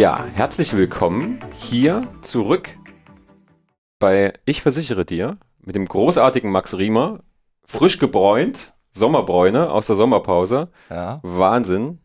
[0.00, 2.70] Ja, herzlich willkommen hier zurück
[3.98, 7.20] bei Ich versichere dir mit dem großartigen Max Riemer,
[7.66, 10.70] frisch gebräunt, Sommerbräune aus der Sommerpause.
[10.88, 11.20] Ja.
[11.22, 11.98] Wahnsinn.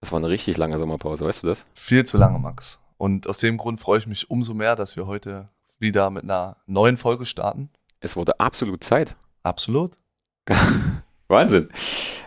[0.00, 1.66] Das war eine richtig lange Sommerpause, weißt du das?
[1.74, 2.78] Viel zu lange, Max.
[2.96, 5.48] Und aus dem Grund freue ich mich umso mehr, dass wir heute
[5.80, 7.70] wieder mit einer neuen Folge starten.
[7.98, 9.16] Es wurde absolut Zeit.
[9.42, 9.98] Absolut.
[11.26, 11.70] Wahnsinn.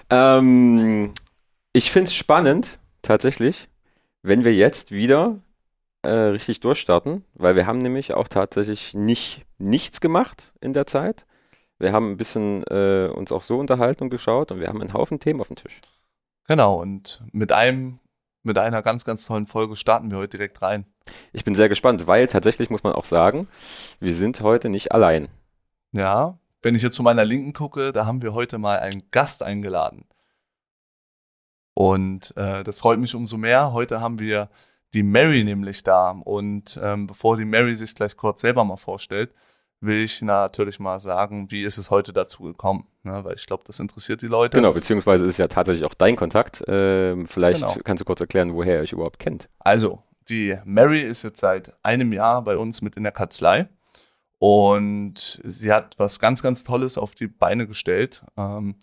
[0.09, 1.13] Ähm,
[1.71, 3.69] ich finde es spannend, tatsächlich,
[4.23, 5.39] wenn wir jetzt wieder
[6.01, 11.25] äh, richtig durchstarten, weil wir haben nämlich auch tatsächlich nicht nichts gemacht in der Zeit.
[11.77, 14.93] Wir haben ein bisschen äh, uns auch so unterhalten und geschaut und wir haben einen
[14.93, 15.81] Haufen Themen auf dem Tisch.
[16.47, 17.99] Genau, und mit einem,
[18.43, 20.85] mit einer ganz, ganz tollen Folge starten wir heute direkt rein.
[21.33, 23.47] Ich bin sehr gespannt, weil tatsächlich muss man auch sagen,
[23.99, 25.27] wir sind heute nicht allein.
[25.91, 29.43] Ja, wenn ich jetzt zu meiner Linken gucke, da haben wir heute mal einen Gast
[29.43, 30.05] eingeladen.
[31.73, 33.73] Und äh, das freut mich umso mehr.
[33.73, 34.49] Heute haben wir
[34.93, 36.11] die Mary nämlich da.
[36.11, 39.33] Und ähm, bevor die Mary sich gleich kurz selber mal vorstellt,
[39.81, 42.85] will ich natürlich mal sagen, wie ist es heute dazu gekommen?
[43.03, 43.23] Ne?
[43.25, 44.55] Weil ich glaube, das interessiert die Leute.
[44.55, 46.63] Genau, beziehungsweise ist ja tatsächlich auch dein Kontakt.
[46.67, 47.75] Ähm, vielleicht Genau.
[47.83, 49.49] kannst du kurz erklären, woher ihr euch überhaupt kennt.
[49.59, 53.67] Also, die Mary ist jetzt seit einem Jahr bei uns mit in der Kanzlei
[54.39, 58.23] und sie hat was ganz, ganz Tolles auf die Beine gestellt.
[58.37, 58.75] Ähm,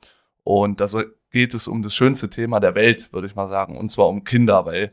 [0.45, 3.77] und da soll- geht es um das schönste Thema der Welt, würde ich mal sagen,
[3.77, 4.93] und zwar um Kinder, weil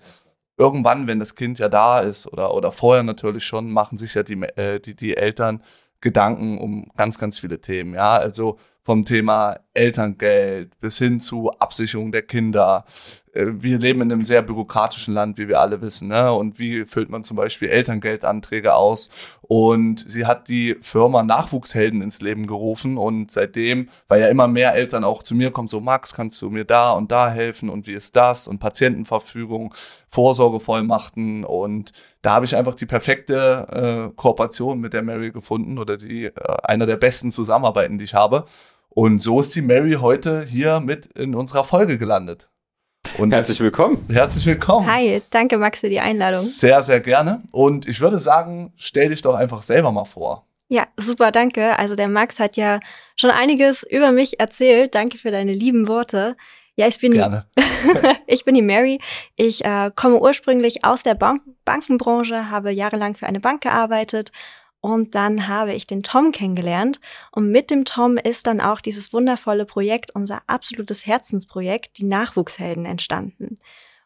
[0.58, 4.24] irgendwann, wenn das Kind ja da ist oder, oder vorher natürlich schon, machen sich ja
[4.24, 5.64] die, äh, die, die Eltern
[6.02, 7.96] Gedanken um ganz, ganz viele Themen.
[7.96, 12.86] Ja, also vom Thema Elterngeld bis hin zu Absicherung der Kinder.
[13.34, 16.08] Äh, Wir leben in einem sehr bürokratischen Land, wie wir alle wissen.
[16.08, 16.32] Ne?
[16.32, 19.10] Und wie füllt man zum Beispiel Elterngeldanträge aus?
[19.42, 22.98] Und sie hat die Firma Nachwuchshelden ins Leben gerufen.
[22.98, 26.50] Und seitdem, weil ja immer mehr Eltern auch zu mir kommen, so Max, kannst du
[26.50, 27.70] mir da und da helfen?
[27.70, 28.48] Und wie ist das?
[28.48, 29.74] Und Patientenverfügung,
[30.08, 31.44] Vorsorgevollmachten.
[31.44, 31.92] Und
[32.28, 36.32] da habe ich einfach die perfekte äh, Kooperation mit der Mary gefunden oder die äh,
[36.62, 38.44] einer der besten Zusammenarbeiten, die ich habe.
[38.90, 42.50] Und so ist die Mary heute hier mit in unserer Folge gelandet.
[43.18, 44.06] Und Herzlich willkommen.
[44.12, 44.92] herzlich willkommen.
[44.92, 46.42] Hi, danke Max für die Einladung.
[46.42, 47.44] Sehr, sehr gerne.
[47.54, 50.46] Und ich würde sagen, stell dich doch einfach selber mal vor.
[50.68, 51.80] Ja, super, danke.
[51.80, 52.82] Also der Max hat ja
[53.16, 54.96] schon einiges über mich erzählt.
[54.96, 56.36] Danke für deine lieben Worte.
[56.76, 57.46] Ja, ich bin, Gerne.
[58.28, 59.00] ich bin die Mary.
[59.38, 64.32] Ich äh, komme ursprünglich aus der Bank Bankenbranche, habe jahrelang für eine Bank gearbeitet
[64.82, 67.00] und dann habe ich den Tom kennengelernt.
[67.32, 72.86] Und mit dem Tom ist dann auch dieses wundervolle Projekt, unser absolutes Herzensprojekt, die Nachwuchshelden
[72.86, 73.60] entstanden.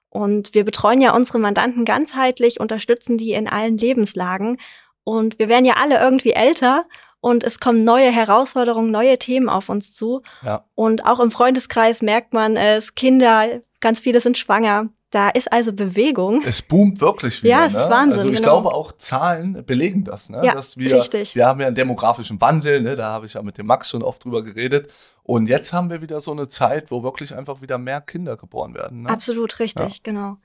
[0.10, 4.58] Und wir betreuen ja unsere Mandanten ganzheitlich, unterstützen die in allen Lebenslagen.
[5.04, 6.86] Und wir werden ja alle irgendwie älter
[7.22, 10.24] und es kommen neue Herausforderungen, neue Themen auf uns zu.
[10.42, 10.66] Ja.
[10.74, 14.90] Und auch im Freundeskreis merkt man es, Kinder, ganz viele sind schwanger.
[15.10, 16.42] Da ist also Bewegung.
[16.46, 17.52] Es boomt wirklich wieder.
[17.52, 17.92] Ja, es ist ne?
[17.92, 18.62] Wahnsinn, Also ich genau.
[18.62, 20.42] glaube auch Zahlen belegen das, ne?
[20.42, 21.36] Ja, dass wir, richtig.
[21.36, 22.96] wir haben ja einen demografischen Wandel, ne?
[22.96, 24.90] da habe ich ja mit dem Max schon oft drüber geredet.
[25.24, 28.74] Und jetzt haben wir wieder so eine Zeit, wo wirklich einfach wieder mehr Kinder geboren
[28.74, 29.02] werden.
[29.02, 29.10] Ne?
[29.10, 30.38] Absolut richtig, genau.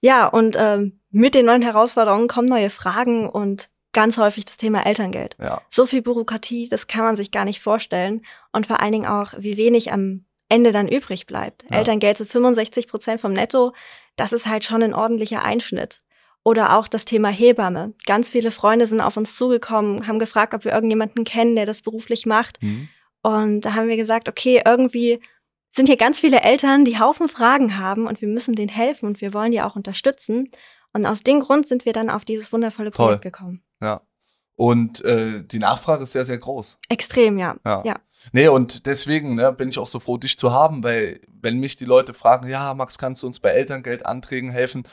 [0.00, 4.84] Ja, und ähm, mit den neuen Herausforderungen kommen neue Fragen und ganz häufig das Thema
[4.84, 5.36] Elterngeld.
[5.40, 8.24] Ja, So viel Bürokratie, das kann man sich gar nicht vorstellen.
[8.52, 11.64] Und vor allen Dingen auch, wie wenig am Ende dann übrig bleibt.
[11.70, 11.78] Ja.
[11.78, 13.72] Elterngeld so 65 Prozent vom Netto,
[14.16, 16.02] das ist halt schon ein ordentlicher Einschnitt.
[16.44, 17.94] Oder auch das Thema Hebamme.
[18.06, 21.82] Ganz viele Freunde sind auf uns zugekommen, haben gefragt, ob wir irgendjemanden kennen, der das
[21.82, 22.62] beruflich macht.
[22.62, 22.88] mhm.
[23.22, 25.20] Und da haben wir gesagt, okay, irgendwie
[25.72, 29.20] sind hier ganz viele Eltern, die Haufen Fragen haben und wir müssen denen helfen und
[29.20, 30.48] wir wollen die auch unterstützen.
[30.92, 33.06] Und aus dem Grund sind wir dann auf dieses wundervolle Toll.
[33.06, 33.62] Projekt gekommen.
[33.82, 34.00] ja.
[34.56, 36.78] Und äh, die Nachfrage ist sehr, sehr groß.
[36.88, 37.56] Extrem, ja.
[37.64, 37.82] Ja.
[37.84, 37.96] Ja.
[38.32, 41.76] Nee, und deswegen ne, bin ich auch so froh, dich zu haben, weil wenn mich
[41.76, 44.84] die Leute fragen, ja, Max, kannst du uns bei Elterngeldanträgen helfen?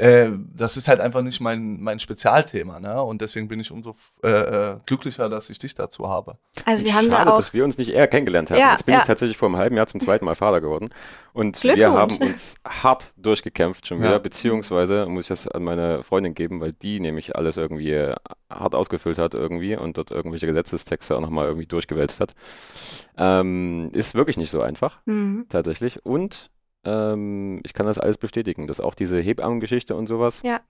[0.00, 3.02] Äh, das ist halt einfach nicht mein, mein Spezialthema, ne?
[3.02, 6.38] Und deswegen bin ich umso äh, äh, glücklicher, dass ich dich dazu habe.
[6.64, 8.58] Also wir haben Schade, da auch dass wir uns nicht eher kennengelernt haben.
[8.60, 9.00] Ja, Jetzt bin ja.
[9.00, 10.90] ich tatsächlich vor einem halben Jahr zum zweiten Mal Vater geworden.
[11.32, 14.18] Und wir haben uns hart durchgekämpft schon wieder, Ja.
[14.18, 18.12] beziehungsweise muss ich das an meine Freundin geben, weil die nämlich alles irgendwie
[18.48, 22.34] hart ausgefüllt hat irgendwie und dort irgendwelche Gesetzestexte auch nochmal irgendwie durchgewälzt hat.
[23.16, 25.46] Ähm, ist wirklich nicht so einfach, Mhm.
[25.48, 26.04] tatsächlich.
[26.06, 26.50] Und
[26.84, 30.60] ähm, ich kann das alles bestätigen, dass auch diese Hebammengeschichte und sowas, Ja.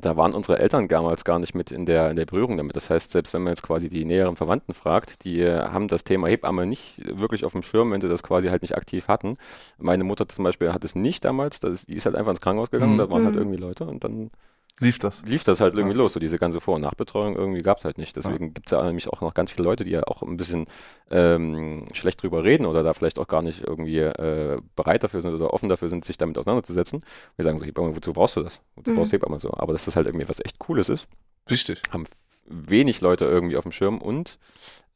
[0.00, 2.76] da waren unsere Eltern damals gar nicht mit in der, in der Berührung damit.
[2.76, 6.04] Das heißt, selbst wenn man jetzt quasi die näheren Verwandten fragt, die äh, haben das
[6.04, 9.36] Thema Hebamme nicht wirklich auf dem Schirm, wenn sie das quasi halt nicht aktiv hatten.
[9.78, 12.40] Meine Mutter zum Beispiel hat es nicht damals, das ist, die ist halt einfach ins
[12.40, 12.98] Krankenhaus gegangen, Mhm.
[12.98, 13.40] da waren halt Mhm.
[13.42, 14.30] irgendwie Leute und dann
[14.78, 15.22] lief das.
[15.24, 16.12] lief das halt irgendwie los.
[16.12, 18.14] So diese ganze Vor- und Nachbetreuung irgendwie gab es halt nicht.
[18.16, 20.66] Deswegen gibt es ja nämlich auch noch ganz viele Leute, die ja auch ein bisschen
[21.10, 25.34] ähm, schlecht drüber reden oder da vielleicht auch gar nicht irgendwie äh, bereit dafür sind
[25.34, 27.04] oder offen dafür sind, sich damit auseinanderzusetzen.
[27.36, 28.60] Wir sagen so, Hebamme, wozu brauchst du das?
[28.76, 28.94] Wozu Mhm.
[28.96, 29.52] brauchst du Hebamme so?
[29.54, 31.08] Aber dass das halt irgendwie was echt Cooles ist,
[31.46, 31.82] Wichtig.
[31.90, 32.06] haben
[32.50, 34.38] wenig Leute irgendwie auf dem Schirm und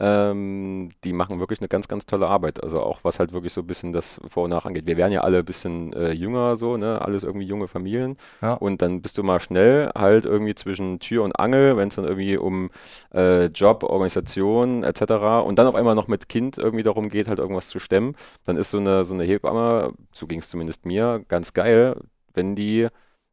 [0.00, 2.62] ähm, die machen wirklich eine ganz, ganz tolle Arbeit.
[2.62, 4.86] Also auch was halt wirklich so ein bisschen das Vor- und Nach angeht.
[4.86, 7.00] Wir werden ja alle ein bisschen äh, jünger, so, ne?
[7.00, 8.16] Alles irgendwie junge Familien.
[8.42, 8.54] Ja.
[8.54, 12.06] Und dann bist du mal schnell halt irgendwie zwischen Tür und Angel, wenn es dann
[12.06, 12.70] irgendwie um
[13.14, 15.44] äh, Job, Organisation etc.
[15.44, 18.56] und dann auf einmal noch mit Kind irgendwie darum geht, halt irgendwas zu stemmen, dann
[18.56, 21.96] ist so eine, so eine Hebamme, so ging es zumindest mir, ganz geil,
[22.32, 22.88] wenn die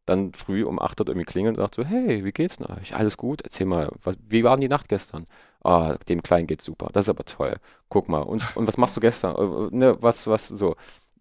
[0.06, 2.96] dann früh um 8 Uhr irgendwie klingelt und sagt so, hey, wie geht's denn euch?
[2.96, 3.42] Alles gut?
[3.44, 5.26] Erzähl mal, was, wie war denn die Nacht gestern?
[5.64, 6.90] Ah, dem Kleinen geht's super.
[6.92, 7.56] Das ist aber toll.
[7.90, 8.20] Guck mal.
[8.22, 9.36] Und, und was machst du gestern?
[9.36, 10.76] Äh, Ne, was, was, so.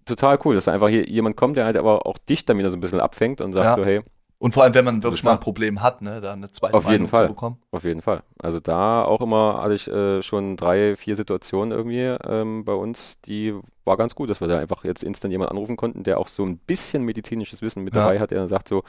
[0.06, 2.70] Total cool, dass da einfach hier jemand kommt, der halt aber auch dich dann wieder
[2.70, 3.74] so ein bisschen abfängt und sagt Ja.
[3.76, 4.00] so, hey,
[4.42, 6.84] Und vor allem, wenn man wirklich mal ein Problem hat, ne, da eine zweite Auf
[6.84, 7.26] jeden Meinung Fall.
[7.26, 7.58] zu bekommen.
[7.72, 8.22] Auf jeden Fall.
[8.42, 13.20] Also da auch immer hatte ich äh, schon drei, vier Situationen irgendwie ähm, bei uns,
[13.20, 13.54] die
[13.84, 16.42] war ganz gut, dass wir da einfach jetzt instant jemanden anrufen konnten, der auch so
[16.44, 18.00] ein bisschen medizinisches Wissen mit Ja.
[18.04, 18.82] dabei hat, der dann sagt so,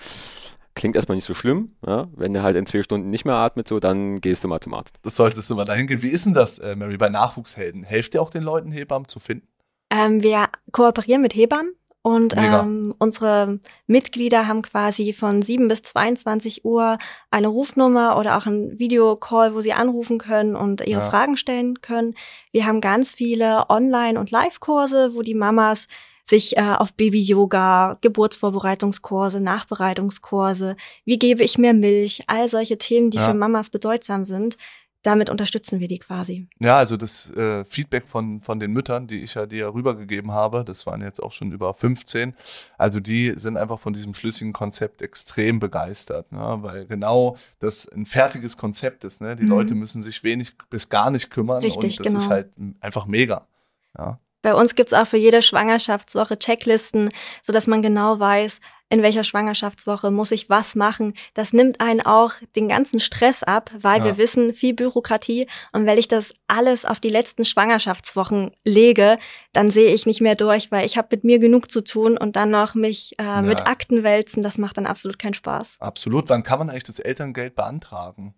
[0.73, 2.07] klingt erstmal nicht so schlimm, ja?
[2.15, 4.73] wenn der halt in zwei Stunden nicht mehr atmet, so, dann gehst du mal zum
[4.73, 4.95] Arzt.
[5.03, 6.01] Das solltest du mal dahin gehen.
[6.01, 7.83] Wie ist denn das, äh, Mary, bei Nachwuchshelden?
[7.83, 9.49] Helft ihr auch den Leuten, Hebammen zu finden?
[9.89, 16.65] Ähm, wir kooperieren mit Hebammen und ähm, unsere Mitglieder haben quasi von 7 bis 22
[16.65, 16.97] Uhr
[17.29, 21.09] eine Rufnummer oder auch einen Videocall, wo sie anrufen können und ihre Ja.
[21.09, 22.15] Fragen stellen können.
[22.51, 25.87] Wir haben ganz viele Online- und Live-Kurse, wo die Mamas
[26.23, 30.75] sich äh, auf Baby-Yoga, Geburtsvorbereitungskurse, Nachbereitungskurse,
[31.05, 33.27] wie gebe ich mir Milch, all solche Themen, die Ja.
[33.29, 34.57] für Mamas bedeutsam sind,
[35.03, 36.47] damit unterstützen wir die quasi.
[36.59, 40.63] Ja, also das äh, Feedback von, von den Müttern, die ich ja dir rübergegeben habe,
[40.63, 42.33] das waren jetzt auch schon über 15.
[42.77, 46.57] Also die sind einfach von diesem schlüssigen Konzept extrem begeistert, ne?
[46.61, 49.21] weil genau das ein fertiges Konzept ist.
[49.21, 49.35] Ne?
[49.35, 49.49] Die Mhm.
[49.49, 52.29] Leute müssen sich wenig bis gar nicht kümmern Richtig, und das ist genau.
[52.29, 52.49] halt
[52.79, 53.47] einfach mega.
[53.97, 54.19] Ja.
[54.41, 57.09] Bei uns gibt's auch für jede Schwangerschaftswoche Checklisten,
[57.43, 58.59] so dass man genau weiß,
[58.89, 61.13] in welcher Schwangerschaftswoche muss ich was machen.
[61.33, 64.05] Das nimmt einen auch den ganzen Stress ab, weil Ja.
[64.05, 65.47] wir wissen, viel Bürokratie.
[65.71, 69.17] Und wenn ich das alles auf die letzten Schwangerschaftswochen lege,
[69.53, 72.35] dann sehe ich nicht mehr durch, weil ich habe mit mir genug zu tun und
[72.35, 73.65] dann noch mich äh, mit Ja.
[73.67, 75.75] Akten wälzen, das macht dann absolut keinen Spaß.
[75.79, 76.27] Absolut.
[76.27, 78.33] Wann kann man eigentlich das Elterngeld beantragen?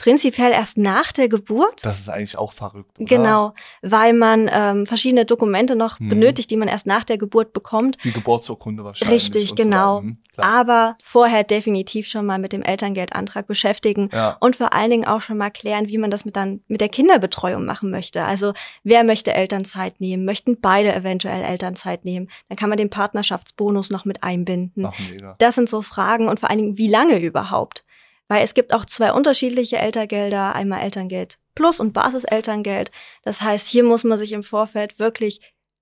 [0.00, 1.84] Prinzipiell erst nach der Geburt.
[1.84, 2.98] Das ist eigentlich auch verrückt.
[2.98, 3.04] Oder?
[3.16, 6.08] Genau, weil man ähm, verschiedene Dokumente noch Mhm.
[6.08, 7.98] benötigt, die man erst nach der Geburt bekommt.
[8.02, 9.14] Die Geburtsurkunde wahrscheinlich.
[9.24, 9.96] Richtig, so genau.
[9.96, 10.06] weiter.
[10.06, 10.48] Hm, klar.
[10.60, 14.38] Aber vorher definitiv schon mal mit dem Elterngeldantrag beschäftigen Ja.
[14.40, 16.88] und vor allen Dingen auch schon mal klären, wie man das mit, dann, mit der
[16.88, 18.24] Kinderbetreuung machen möchte.
[18.24, 18.54] Also
[18.84, 20.24] wer möchte Elternzeit nehmen?
[20.24, 22.30] Möchten beide eventuell Elternzeit nehmen?
[22.48, 24.86] Dann kann man den Partnerschaftsbonus noch mit einbinden.
[24.86, 25.34] Ach, mega.
[25.38, 27.84] Das sind so Fragen und vor allen Dingen, wie lange überhaupt?
[28.30, 32.92] Weil es gibt auch zwei unterschiedliche Elterngelder, einmal Elterngeld Plus und Basiselterngeld.
[33.24, 35.40] Das heißt, hier muss man sich im Vorfeld wirklich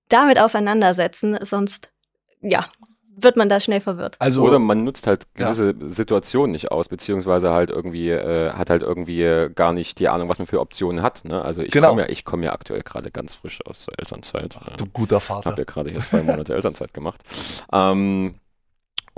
[0.09, 1.91] damit auseinandersetzen, sonst,
[2.41, 2.65] ja,
[3.15, 4.15] wird man da schnell verwirrt.
[4.19, 5.45] Also, Oder man nutzt halt Ja.
[5.51, 10.27] gewisse Situationen nicht aus, beziehungsweise halt irgendwie, äh, hat halt irgendwie gar nicht die Ahnung,
[10.27, 11.25] was man für Optionen hat.
[11.25, 11.39] Ne?
[11.43, 11.89] Also ich Genau.
[11.89, 14.55] komme ja, ich komme ja aktuell gerade ganz frisch aus der Elternzeit.
[14.55, 15.51] Äh, du guter Ich Vater.
[15.51, 17.21] habe ja gerade hier zwei Monate Elternzeit gemacht.
[17.71, 18.35] Ähm,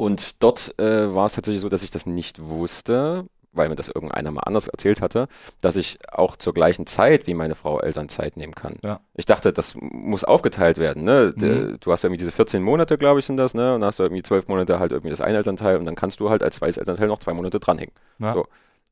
[0.01, 3.87] und dort äh, war es tatsächlich so, dass ich das nicht wusste, weil mir das
[3.87, 5.27] irgendeiner mal anders erzählt hatte,
[5.61, 8.77] dass ich auch zur gleichen Zeit wie meine Frau Elternzeit nehmen kann.
[8.81, 9.01] Ja.
[9.13, 11.03] Ich dachte, das muss aufgeteilt werden.
[11.03, 11.35] Ne?
[11.35, 11.77] Mhm.
[11.79, 13.75] Du hast ja irgendwie diese 14 Monate, glaube ich, sind das, ne?
[13.75, 16.19] Und dann hast du irgendwie 12 Monate halt irgendwie das eine Elternteil und dann kannst
[16.19, 17.93] du halt als zweites Elternteil noch zwei Monate dranhängen.
[18.17, 18.33] Ja.
[18.33, 18.47] So.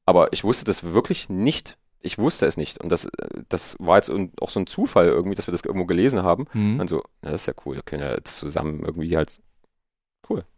[0.06, 1.80] Aber ich wusste das wirklich nicht.
[2.02, 2.84] Ich wusste es nicht.
[2.84, 3.08] Und das,
[3.50, 4.12] das war jetzt
[4.42, 6.46] auch so ein Zufall irgendwie, dass wir das irgendwo gelesen haben.
[6.54, 6.80] Mhm.
[6.80, 7.78] Also, na, das ist ja cool.
[7.78, 9.40] Wir können ja jetzt zusammen irgendwie halt.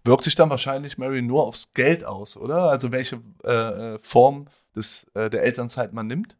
[0.03, 2.69] Wirkt sich dann wahrscheinlich, Mary, nur aufs Geld aus, oder?
[2.69, 6.37] Also welche äh, äh, Form des, äh, der Elternzeit man nimmt?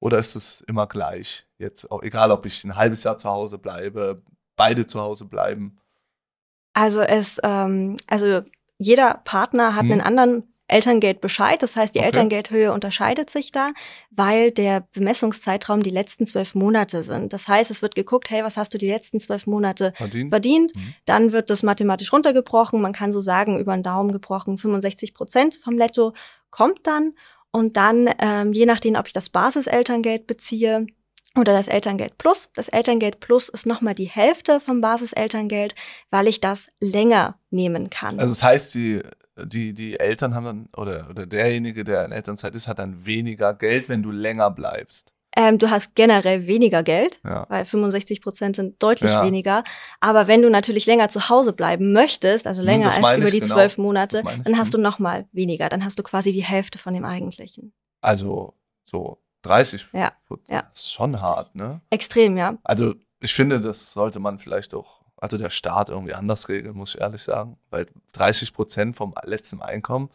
[0.00, 1.46] Oder ist es immer gleich?
[1.58, 4.16] Jetzt auch egal, ob ich ein halbes Jahr zu Hause bleibe,
[4.56, 5.78] beide zu Hause bleiben.
[6.72, 8.42] Also es, ähm, also
[8.78, 9.92] jeder Partner hat Mhm.
[9.92, 11.62] einen anderen Elterngeldbescheid.
[11.62, 12.06] Das heißt, die Okay.
[12.06, 13.72] Elterngeldhöhe unterscheidet sich da,
[14.10, 17.32] weil der Bemessungszeitraum die letzten zwölf Monate sind.
[17.32, 20.30] Das heißt, es wird geguckt, hey, was hast du die letzten zwölf Monate Verdient?
[20.30, 20.76] verdient?
[20.76, 20.94] Mhm.
[21.06, 22.80] Dann wird das mathematisch runtergebrochen.
[22.80, 26.12] Man kann so sagen, über den Daumen gebrochen, 65 Prozent vom Netto
[26.50, 27.14] kommt dann.
[27.50, 30.86] Und dann, ähm, je nachdem, ob ich das Basiselterngeld beziehe
[31.34, 32.50] oder das Elterngeld Plus.
[32.54, 35.74] Das Elterngeld Plus ist nochmal die Hälfte vom Basiselterngeld,
[36.10, 38.18] weil ich das länger nehmen kann.
[38.18, 39.00] Also das heißt, die,
[39.44, 43.54] die, die Eltern haben dann, oder, oder derjenige, der in Elternzeit ist, hat dann weniger
[43.54, 45.12] Geld, wenn du länger bleibst.
[45.36, 47.46] Ähm, du hast generell weniger Geld, Ja.
[47.48, 49.22] weil 65 Prozent sind deutlich Ja.
[49.24, 49.62] weniger.
[50.00, 53.40] Aber wenn du natürlich länger zu Hause bleiben möchtest, also Hm, länger als über die
[53.40, 53.54] genau.
[53.54, 54.44] zwölf Monate, meine ich.
[54.44, 54.78] dann hast Hm.
[54.80, 55.68] du noch mal weniger.
[55.68, 57.72] Dann hast du quasi die Hälfte von dem eigentlichen.
[58.00, 58.54] Also
[58.86, 59.86] so 30.
[59.92, 60.12] Ja,
[60.48, 60.62] ja.
[60.62, 61.82] Das ist schon hart, ne?
[61.90, 62.56] Extrem, ja.
[62.64, 66.94] Also ich finde, das sollte man vielleicht auch, also der Staat irgendwie anders regeln, muss
[66.94, 67.56] ich ehrlich sagen.
[67.70, 70.10] Weil 30 Prozent vom letzten Einkommen,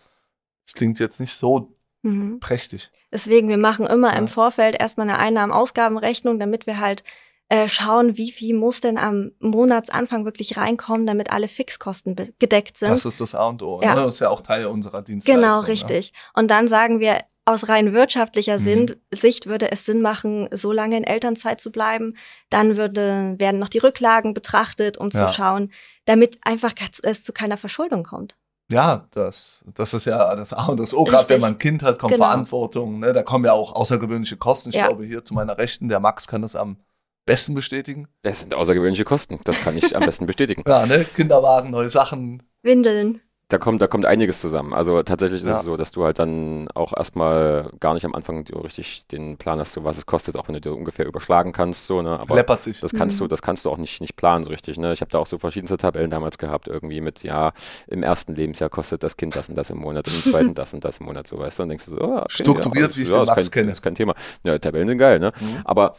[0.66, 2.40] das klingt jetzt nicht so Mhm.
[2.42, 2.92] prächtig.
[3.14, 4.18] Deswegen, wir machen immer Ja.
[4.20, 7.04] im Vorfeld erstmal eine Einnahmen-Ausgabenrechnung, damit wir halt
[7.50, 12.90] äh, schauen, wie viel muss denn am Monatsanfang wirklich reinkommen, damit alle Fixkosten gedeckt sind.
[12.90, 13.80] Das ist das A und O.
[13.84, 13.94] Ja.
[13.94, 14.02] Ne?
[14.02, 15.42] Das ist ja auch Teil unserer Dienstleistung.
[15.44, 15.68] Genau, Ne?
[15.68, 16.14] richtig.
[16.34, 18.64] Und dann sagen wir, aus rein wirtschaftlicher Mhm.
[18.64, 22.16] Sinn, Sicht würde es Sinn machen, so lange in Elternzeit zu bleiben.
[22.50, 25.28] Dann würde, werden noch die Rücklagen betrachtet, um Ja.
[25.28, 25.72] zu schauen,
[26.06, 26.74] damit einfach
[27.04, 28.36] es zu keiner Verschuldung kommt.
[28.72, 31.04] Ja, das, das ist ja das A und das O.
[31.04, 32.26] Gerade wenn man ein Kind hat, kommt Genau.
[32.26, 33.00] Verantwortung.
[33.00, 33.12] Ne?
[33.14, 34.70] Da kommen ja auch außergewöhnliche Kosten.
[34.70, 34.88] Ich Ja.
[34.88, 36.78] glaube, hier zu meiner Rechten, der Max kann das am
[37.26, 38.08] besten bestätigen.
[38.22, 39.38] Das sind außergewöhnliche Kosten.
[39.44, 40.64] Das kann ich am besten bestätigen.
[40.66, 41.04] Ja, ne?
[41.16, 42.42] Kinderwagen, neue Sachen.
[42.64, 43.22] Windeln.
[43.50, 44.74] Da kommt, da kommt einiges zusammen.
[44.74, 45.60] Also tatsächlich ist Ja.
[45.60, 49.38] es so, dass du halt dann auch erstmal gar nicht am Anfang so richtig den
[49.38, 52.20] Plan hast, so was es kostet, auch wenn du dir ungefähr überschlagen kannst, so, ne?
[52.20, 52.80] Aber läppert sich.
[52.80, 53.30] das kannst du, Mhm.
[53.30, 54.92] das kannst du auch nicht, nicht planen so richtig, ne?
[54.94, 57.52] Ich habe da auch so verschiedenste Tabellen damals gehabt, irgendwie mit, ja,
[57.88, 60.84] im ersten Lebensjahr kostet das Kind das und das im Monat, im zweiten das und
[60.84, 63.02] das im Monat, so weißt du, und denkst du so, oh, okay, Strukturiert, ja, wie
[63.04, 63.72] ich ja, den ist Max kein, kenne.
[63.74, 64.16] Ist kein Thema.
[64.44, 65.32] Ja, Tabellen sind geil, ne?
[65.40, 65.62] Mhm.
[65.66, 65.94] Aber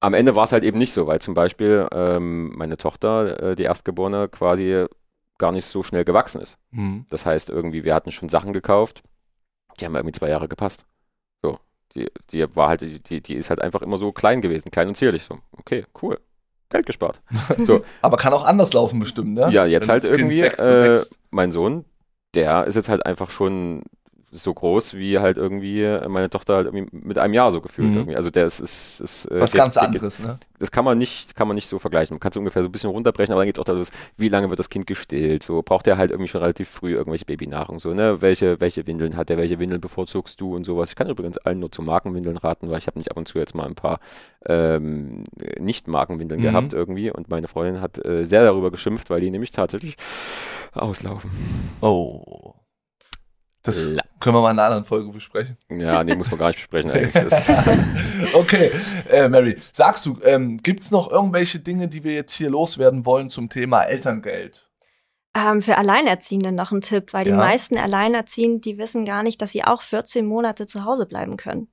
[0.00, 3.54] am Ende war es halt eben nicht so, weil zum Beispiel ähm, meine Tochter, äh,
[3.54, 4.86] die Erstgeborene, quasi
[5.42, 6.56] gar nicht so schnell gewachsen ist.
[6.70, 7.04] Mhm.
[7.10, 9.02] Das heißt, irgendwie, wir hatten schon Sachen gekauft,
[9.80, 10.86] die haben irgendwie zwei Jahre gepasst.
[11.42, 11.58] So,
[11.96, 14.96] die, die war halt, die, die ist halt einfach immer so klein gewesen, klein und
[14.96, 15.24] zierlich.
[15.24, 16.20] So, okay, cool.
[16.70, 17.20] Geld gespart.
[17.64, 19.50] So, Aber kann auch anders laufen bestimmt, ne?
[19.50, 21.18] ja, jetzt Wenn halt irgendwie, wächst äh, wächst.
[21.30, 21.84] mein Sohn,
[22.36, 23.82] der ist jetzt halt einfach schon
[24.34, 27.96] so groß wie halt irgendwie meine Tochter halt irgendwie mit einem Jahr so gefühlt Mhm.
[27.98, 28.16] irgendwie.
[28.16, 30.38] Also der ist, ist, ist äh, Was geht- ganz geht- anderes, ne?
[30.58, 32.14] das kann man nicht, kann man nicht so vergleichen.
[32.14, 33.82] Man kann es ungefähr so ein bisschen runterbrechen, aber dann geht es auch darum,
[34.16, 35.42] wie lange wird das Kind gestillt?
[35.42, 38.22] So braucht er halt irgendwie schon relativ früh irgendwelche Babynahrung, so, ne?
[38.22, 40.90] Welche, welche Windeln hat er, welche Windeln bevorzugst du und sowas.
[40.90, 43.38] Ich kann übrigens allen nur zu Markenwindeln raten, weil ich habe nicht ab und zu
[43.38, 43.98] jetzt mal ein paar
[44.46, 45.24] ähm,
[45.58, 46.44] Nicht-Markenwindeln Mhm.
[46.44, 49.96] gehabt irgendwie und meine Freundin hat äh, sehr darüber geschimpft, weil die nämlich tatsächlich
[50.72, 51.30] auslaufen.
[51.80, 52.54] Oh.
[53.62, 55.56] Das La- können wir mal in einer anderen Folge besprechen.
[55.70, 57.22] Ja, nee, muss man gar nicht besprechen eigentlich.
[58.34, 58.70] Okay,
[59.10, 63.04] äh, Mary, sagst du, ähm, gibt es noch irgendwelche Dinge, die wir jetzt hier loswerden
[63.06, 64.68] wollen zum Thema Elterngeld?
[65.34, 67.36] Ähm, für Alleinerziehende noch ein Tipp, weil die Ja.
[67.36, 71.68] meisten Alleinerziehenden, die wissen gar nicht, dass sie auch 14 Monate zu Hause bleiben können.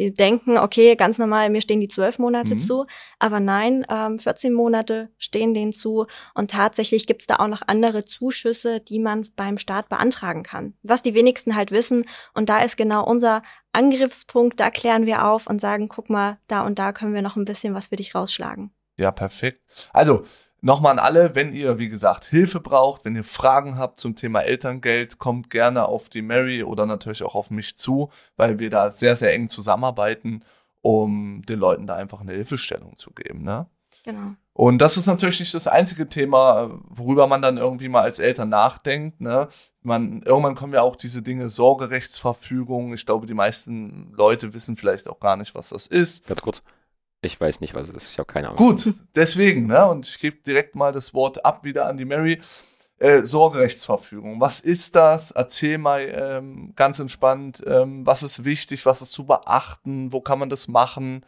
[0.00, 2.60] Die denken, okay, ganz normal, mir stehen die 12 Monate Mhm.
[2.60, 2.86] zu,
[3.18, 8.02] aber nein, ähm, 14 Monate stehen denen zu und tatsächlich gibt's da auch noch andere
[8.02, 10.72] Zuschüsse, die man beim Staat beantragen kann.
[10.82, 13.42] Was die wenigsten halt wissen und da ist genau unser
[13.72, 17.36] Angriffspunkt, da klären wir auf und sagen, guck mal, da und da können wir noch
[17.36, 18.72] ein bisschen was für dich rausschlagen.
[18.98, 19.60] Ja, perfekt.
[19.92, 20.24] Also,
[20.60, 24.40] nochmal an alle, wenn ihr, wie gesagt, Hilfe braucht, wenn ihr Fragen habt zum Thema
[24.40, 28.90] Elterngeld, kommt gerne auf die Mary oder natürlich auch auf mich zu, weil wir da
[28.90, 30.44] sehr, sehr eng zusammenarbeiten,
[30.82, 33.42] um den Leuten da einfach eine Hilfestellung zu geben.
[33.42, 33.66] Ne?
[34.04, 34.34] Genau.
[34.52, 38.50] Und das ist natürlich nicht das einzige Thema, worüber man dann irgendwie mal als Eltern
[38.50, 39.20] nachdenkt.
[39.20, 39.48] Ne?
[39.82, 42.92] Man, irgendwann kommen ja auch diese Dinge Sorgerechtsverfügung.
[42.92, 46.26] Ich glaube, die meisten Leute wissen vielleicht auch gar nicht, was das ist.
[46.26, 46.62] ganz kurz.
[47.22, 48.10] Ich weiß nicht, was es ist.
[48.12, 48.56] Ich habe keine Ahnung.
[48.56, 49.86] Gut, deswegen, ne?
[49.86, 52.40] Und ich gebe direkt mal das Wort ab wieder an die Mary.
[52.98, 54.40] Äh, Sorgerechtsverfügung.
[54.40, 55.30] Was ist das?
[55.30, 60.38] Erzähl mal ähm, ganz entspannt, ähm, was ist wichtig, was ist zu beachten, wo kann
[60.38, 61.24] man das machen?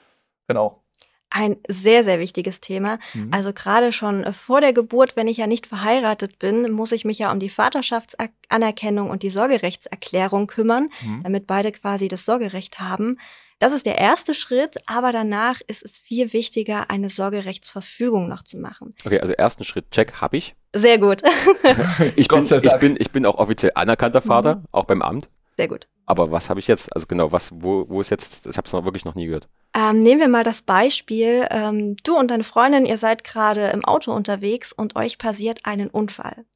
[0.49, 0.83] Genau.
[1.31, 2.99] Ein sehr, sehr wichtiges Thema.
[3.15, 3.33] Mhm.
[3.33, 7.07] Also gerade schon äh, vor der Geburt, wenn ich ja nicht verheiratet bin, muss ich
[7.07, 11.23] mich ja um die Vaterschaftsanerkennung und die Sorgerechtserklärung kümmern, Mhm.
[11.23, 13.19] damit beide quasi das Sorgerecht haben.
[13.63, 18.59] Das ist der erste Schritt, aber danach ist es viel wichtiger, eine Sorgerechtsverfügung noch zu
[18.59, 18.93] machen.
[19.05, 20.57] Okay, also ersten Schritt, check, habe ich.
[20.75, 21.23] Sehr gut,
[22.17, 25.29] Ich bin, ich, bin, ich bin auch offiziell anerkannter Vater, auch beim Amt.
[25.57, 25.87] sehr gut.
[26.07, 26.93] Aber was habe ich jetzt?
[26.93, 28.49] Also genau, was, wo, wo ist jetzt?
[28.49, 29.47] Ich habe es noch wirklich noch nie gehört.
[29.75, 33.85] Ähm, nehmen wir mal das Beispiel, ähm, du und deine Freundin, ihr seid gerade im
[33.85, 36.47] Auto unterwegs und euch passiert einen Unfall.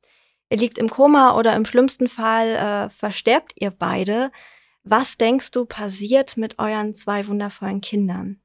[0.50, 4.32] Ihr liegt im Koma oder im schlimmsten Fall äh, versterbt ihr beide.
[4.88, 8.40] Was denkst du passiert mit euren zwei wundervollen Kindern?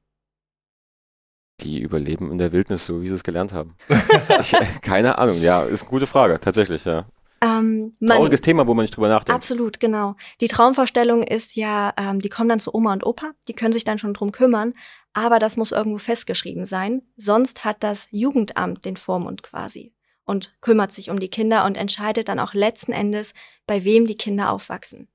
[1.59, 3.75] Die überleben in der Wildnis, so wie sie es gelernt haben.
[4.39, 5.39] ich, äh, keine Ahnung.
[5.39, 6.83] Ja, ist eine gute Frage, tatsächlich.
[6.83, 7.05] Ja.
[7.43, 9.35] Ähm, man, Trauriges Thema, wo man nicht drüber nachdenkt.
[9.35, 10.15] Absolut, genau.
[10.41, 13.83] Die Traumvorstellung ist ja, ähm, die kommen dann zu Oma und Opa, die können sich
[13.83, 14.73] dann schon drum kümmern,
[15.13, 17.03] aber das muss irgendwo festgeschrieben sein.
[17.17, 19.93] Sonst hat das Jugendamt den Vormund quasi
[20.25, 23.35] und kümmert sich um die Kinder und entscheidet dann auch letzten Endes,
[23.67, 25.07] bei wem die Kinder aufwachsen.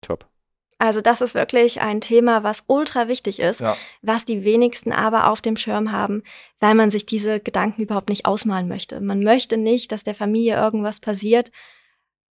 [0.00, 0.29] Top.
[0.80, 3.76] Also das ist wirklich ein Thema, was ultra wichtig ist, Ja.
[4.00, 6.22] was die wenigsten aber auf dem Schirm haben,
[6.58, 8.98] weil man sich diese Gedanken überhaupt nicht ausmalen möchte.
[9.00, 11.50] Man möchte nicht, dass der Familie irgendwas passiert.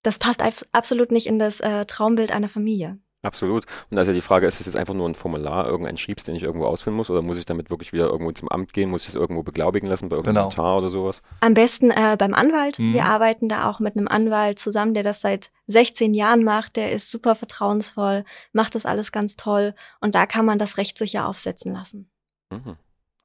[0.01, 2.97] Das passt ab- absolut nicht in das äh, Traumbild einer Familie.
[3.21, 3.65] Absolut.
[3.89, 6.23] Und da ist ja die Frage, ist es jetzt einfach nur ein Formular, irgendein Schriebs,
[6.23, 8.89] den ich irgendwo ausfüllen muss, oder muss ich damit wirklich wieder irgendwo zum Amt gehen,
[8.89, 10.45] muss ich es irgendwo beglaubigen lassen bei irgendeinem Genau.
[10.45, 11.21] Notar oder sowas?
[11.41, 12.79] Am besten äh, beim Anwalt.
[12.79, 12.93] Mhm.
[12.93, 16.77] Wir arbeiten da auch mit einem Anwalt zusammen, der das seit 16 Jahren macht.
[16.77, 18.23] Der ist super vertrauensvoll,
[18.53, 19.75] macht das alles ganz toll.
[19.99, 22.09] Und da kann man das rechtssicher aufsetzen lassen.
[22.51, 22.77] Mhm.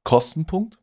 [0.03, 0.77] Kostenpunkt?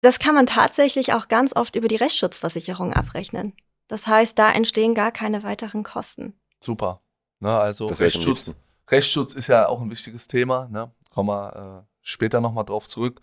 [0.00, 3.54] Das kann man tatsächlich auch ganz oft über die Rechtsschutzversicherung abrechnen.
[3.88, 6.34] Das heißt, da entstehen gar keine weiteren Kosten.
[6.60, 7.00] Super.
[7.40, 8.54] Ne, also Rechtsschutz.
[8.90, 10.68] Rechtsschutz ist ja auch ein wichtiges Thema.
[10.70, 10.90] Ne?
[11.12, 13.20] Kommen wir äh, später nochmal drauf zurück.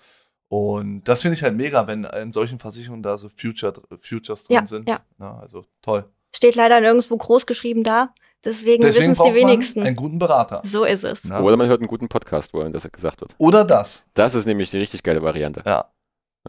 [0.49, 4.55] Und das finde ich halt mega, wenn in solchen Versicherungen da so Future, Futures drin
[4.55, 4.87] Ja, sind.
[4.87, 4.99] ja.
[5.17, 6.05] Ne, also toll.
[6.35, 8.13] Steht leider nirgendwo groß geschrieben da.
[8.43, 9.83] Deswegen, wissen es die braucht man wenigsten.
[9.83, 10.61] einen guten Berater.
[10.65, 11.23] So ist es.
[11.23, 11.41] Ne?
[11.41, 13.33] Oder man hört einen guten Podcast, wo einem das gesagt wird.
[13.37, 14.03] Oder das.
[14.15, 15.63] Das ist nämlich die richtig geile Variante.
[15.65, 15.89] Ja.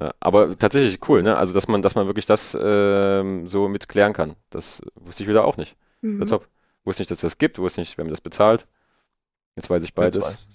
[0.01, 1.37] Ja, aber tatsächlich cool, ne?
[1.37, 4.35] Also dass man, dass man wirklich das ähm, so mit klären kann.
[4.51, 5.77] Das wusste ich wieder auch nicht.
[6.01, 6.19] Mhm.
[6.21, 6.49] Ja, top.
[6.85, 8.67] Wusste nicht, dass es das gibt, wusste nicht, wer mir das bezahlt.
[9.57, 10.23] Jetzt weiß ich beides.
[10.23, 10.49] Weiß.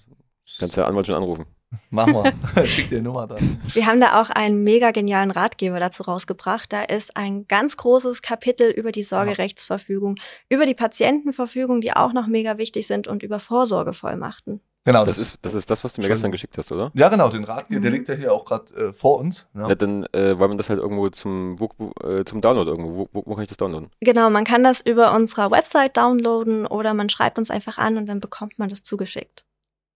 [0.58, 1.46] Kannst ja Anwalt schon anrufen.
[1.90, 2.32] Mach mal.
[2.66, 3.60] Schick dir die Nummer dann.
[3.72, 6.72] Wir haben da auch einen mega genialen Ratgeber dazu rausgebracht.
[6.72, 10.16] Da ist ein ganz großes Kapitel über die Sorgerechtsverfügung,
[10.48, 14.60] über die Patientenverfügung, die auch noch mega wichtig sind und über Vorsorgevollmachten.
[14.84, 15.04] Genau.
[15.04, 16.12] Das ist, das ist das, was du mir Schön.
[16.14, 16.90] gestern geschickt hast, oder?
[16.94, 17.96] ja, genau, den Ratgeber, der Mhm.
[17.98, 19.46] liegt ja hier auch gerade äh, vor uns.
[19.52, 19.66] Ne?
[19.68, 22.96] Ja, dann äh, wollen wir das halt irgendwo zum, wo, wo, äh, zum Download irgendwo.
[22.96, 23.90] Wo, wo, wo kann ich das downloaden?
[24.00, 28.06] Genau, man kann das über unserer Website downloaden oder man schreibt uns einfach an und
[28.06, 29.44] dann bekommt man das zugeschickt.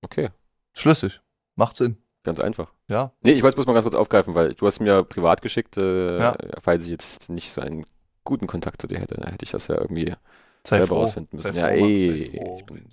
[0.03, 0.29] Okay,
[0.77, 1.21] Schlüssig.
[1.57, 1.97] Macht Sinn.
[2.23, 2.73] ganz einfach.
[2.89, 3.13] Ja.
[3.23, 5.77] Nee, ich wollte es bloß mal ganz kurz aufgreifen, weil du hast mir privat geschickt,
[5.79, 6.37] äh, Ja.
[6.61, 7.87] falls ich jetzt nicht so einen
[8.25, 10.13] guten Kontakt zu dir hätte, dann hätte ich das ja irgendwie
[10.67, 11.01] Sei selber froh.
[11.01, 11.53] rausfinden müssen.
[11.55, 12.85] Sei Ja, froh, ey, sei froh, ich bin.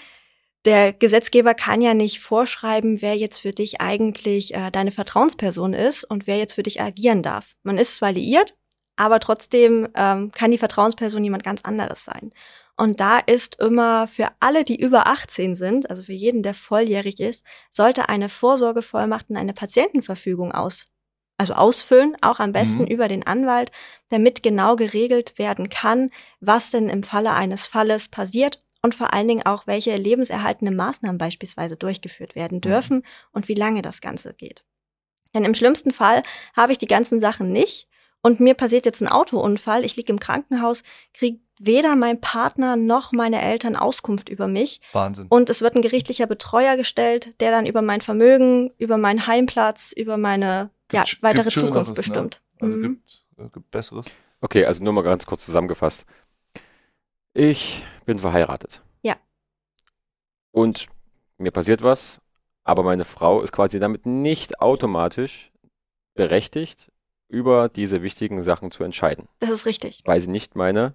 [0.65, 6.05] der Gesetzgeber kann ja nicht vorschreiben, wer jetzt für dich eigentlich äh, deine Vertrauensperson ist
[6.05, 7.55] und wer jetzt für dich agieren darf.
[7.63, 8.55] Man ist zwar liiert,
[8.97, 12.33] aber trotzdem ähm, kann die Vertrauensperson jemand ganz anderes sein.
[12.77, 17.21] Und da ist immer für alle, die über 18 sind, also für jeden, der volljährig
[17.21, 20.87] ist, sollte eine Vorsorgevollmacht und eine Patientenverfügung aus,
[21.39, 22.89] also ausfüllen, auch am besten Mhm.
[22.89, 23.71] über den Anwalt,
[24.09, 26.09] damit genau geregelt werden kann,
[26.41, 31.19] was denn im Falle eines Falles passiert und vor allen Dingen auch, welche lebenserhaltende Maßnahmen
[31.19, 34.65] beispielsweise durchgeführt werden dürfen und wie lange das Ganze geht.
[35.35, 36.23] Denn im schlimmsten Fall
[36.57, 37.89] habe ich die ganzen Sachen nicht
[38.25, 40.83] und mir passiert jetzt ein Autounfall, ich liege im Krankenhaus,
[41.13, 45.27] kriege weder mein Partner noch meine Eltern Auskunft über mich Wahnsinn.
[45.29, 49.93] und es wird ein gerichtlicher Betreuer gestellt, der dann über mein Vermögen, über meinen Heimplatz,
[49.93, 51.95] über meine ja, Gibt- weitere gibt Schöneres, Zukunft ne?
[51.95, 52.43] bestimmt.
[52.61, 52.83] Also Mhm.
[52.83, 54.07] gibt, äh, gibt Besseres.
[54.41, 56.07] Okay, also nur mal ganz kurz zusammengefasst.
[57.35, 58.83] Ich bin verheiratet.
[59.03, 59.17] Ja.
[60.53, 60.87] Und
[61.39, 62.21] mir passiert was,
[62.65, 65.53] aber meine Frau ist quasi damit nicht automatisch
[66.15, 66.91] berechtigt,
[67.29, 70.03] über diese wichtigen Sachen zu entscheiden, Das ist richtig.
[70.05, 70.95] weil sie nicht meine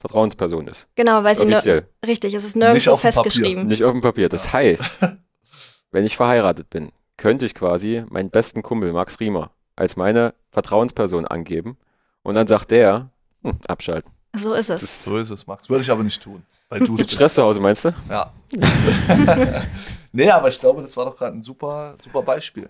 [0.00, 0.86] Vertrauensperson ist.
[0.94, 3.22] Genau, weil Ist sie offiziell, richtig, es ist Nicht nirgendwo auf dem Papier.
[3.24, 3.66] festgeschrieben.
[3.66, 4.28] nicht auf dem Papier.
[4.28, 4.52] Das Ja.
[4.54, 5.00] heißt,
[5.90, 11.26] wenn ich verheiratet bin, könnte ich quasi meinen besten Kumpel Max Riemer als meine Vertrauensperson
[11.26, 11.76] angeben
[12.22, 13.10] und dann sagt der,
[13.42, 14.12] hm, abschalten.
[14.36, 14.82] So ist es.
[14.82, 15.68] ist So ist es, Max.
[15.68, 16.44] Würde ich aber nicht tun.
[16.68, 17.94] Weil du Gibt Stress zu Hause, meinst du?
[18.10, 18.32] Ja.
[20.12, 22.68] nee, aber ich glaube, das war doch gerade ein super, super Beispiel.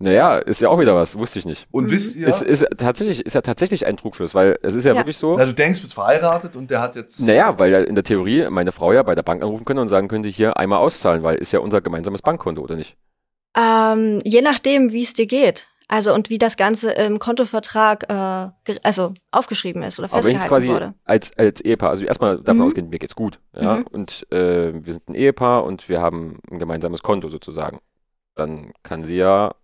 [0.00, 1.66] Naja, ist ja auch wieder was, wusste ich nicht.
[1.72, 1.90] Und Mhm.
[1.90, 4.98] wisst ihr, Ist, ist, tatsächlich, ist ja tatsächlich ein Trugschluss, weil es ist ja, Ja.
[5.00, 5.36] wirklich so.
[5.36, 7.18] na, du denkst, du bist verheiratet und der hat jetzt.
[7.20, 9.88] Naja, weil ja in der Theorie meine Frau ja bei der Bank anrufen könnte und
[9.88, 12.96] sagen könnte, hier einmal auszahlen, weil ist ja unser gemeinsames Bankkonto, oder nicht?
[13.56, 15.66] Ähm, je nachdem, wie es dir geht.
[15.90, 20.36] Also und wie das Ganze im Kontovertrag äh, also aufgeschrieben ist oder Aber wenn ich
[20.38, 20.94] festgehalten quasi wurde.
[21.06, 22.66] als, als Ehepaar, also erstmal davon Mhm.
[22.66, 23.86] ausgehen, mir geht's gut, ja, Mhm.
[23.90, 27.78] und äh, wir sind ein Ehepaar und wir haben ein gemeinsames Konto sozusagen,
[28.34, 29.54] dann kann sie ja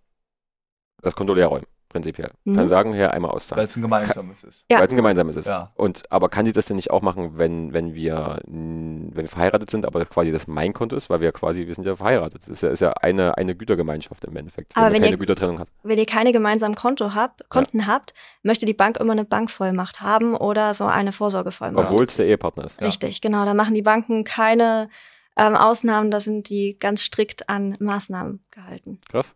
[1.01, 2.31] das Konto leer räumen, prinzipiell.
[2.45, 2.55] Mhm.
[2.55, 3.59] Versagen her einmal auszahlen.
[3.59, 4.65] Weil es ein gemeinsames ist.
[4.69, 4.79] Ja.
[4.79, 5.47] Weil es ein gemeinsames ist.
[5.47, 5.71] Ja.
[5.75, 9.69] Und, aber kann sie das denn nicht auch machen, wenn, wenn wir, wenn wir verheiratet
[9.69, 12.41] sind, aber quasi das mein Konto ist, weil wir quasi, wir sind ja verheiratet.
[12.41, 15.19] Das ist ja, ist ja eine, eine Gütergemeinschaft im Endeffekt, Aber wenn, wenn keine ihr-
[15.19, 15.67] Gütertrennung hat.
[15.83, 20.35] Wenn ihr keine gemeinsamen Konto habt, Konten habt, möchte die Bank immer eine Bankvollmacht haben
[20.35, 21.85] oder so eine Vorsorgevollmacht.
[21.89, 22.81] Obwohl es der Ehepartner ist.
[22.81, 22.87] Ja.
[22.87, 23.45] Richtig, genau.
[23.45, 24.89] Da machen die Banken keine
[25.37, 28.99] ähm, Ausnahmen, da sind die ganz strikt an Maßnahmen gehalten.
[29.09, 29.35] Krass.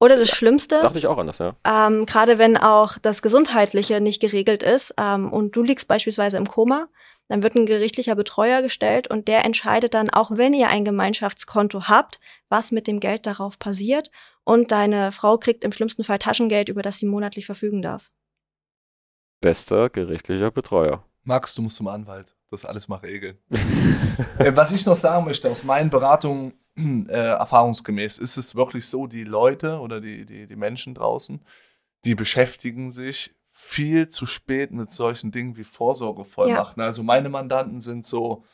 [0.00, 1.54] Oder das Schlimmste, Dachte ich auch anders, ja.
[1.64, 6.48] ähm, gerade wenn auch das Gesundheitliche nicht geregelt ist ähm, und du liegst beispielsweise im
[6.48, 6.88] Koma,
[7.28, 11.86] dann wird ein gerichtlicher Betreuer gestellt und der entscheidet dann, auch wenn ihr ein Gemeinschaftskonto
[11.86, 14.10] habt, was mit dem Geld darauf passiert
[14.42, 18.10] und deine Frau kriegt im schlimmsten Fall Taschengeld, über das sie monatlich verfügen darf.
[19.40, 21.04] Bester gerichtlicher Betreuer.
[21.24, 23.38] Max, du musst zum Anwalt das alles mal regeln.
[24.38, 26.52] Äh, Was ich noch sagen möchte, aus meinen Beratungen
[27.08, 31.40] äh, erfahrungsgemäß, ist es wirklich so, die Leute oder die, die, die Menschen draußen,
[32.04, 36.82] die beschäftigen sich viel zu spät mit solchen Dingen wie Vorsorgevollmachten.
[36.82, 38.44] Also meine Mandanten sind so,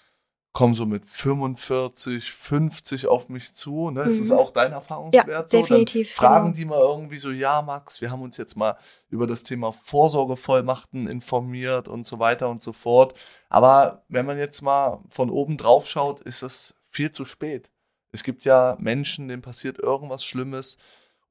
[0.52, 3.90] kommen so mit 45, 50 auf mich zu.
[3.90, 4.02] Ne?
[4.02, 4.36] Ist das Mhm.
[4.38, 5.48] auch dein Erfahrungswert?
[5.48, 5.58] so?
[5.58, 6.56] Dann definitiv, Fragen genau.
[6.56, 8.76] die mal irgendwie so, ja Max, wir haben uns jetzt mal
[9.08, 13.14] über das Thema Vorsorgevollmachten informiert und so weiter und so fort.
[13.48, 17.70] Aber wenn man jetzt mal von oben drauf schaut, ist es viel zu spät.
[18.16, 20.78] Es gibt ja Menschen, denen passiert irgendwas Schlimmes,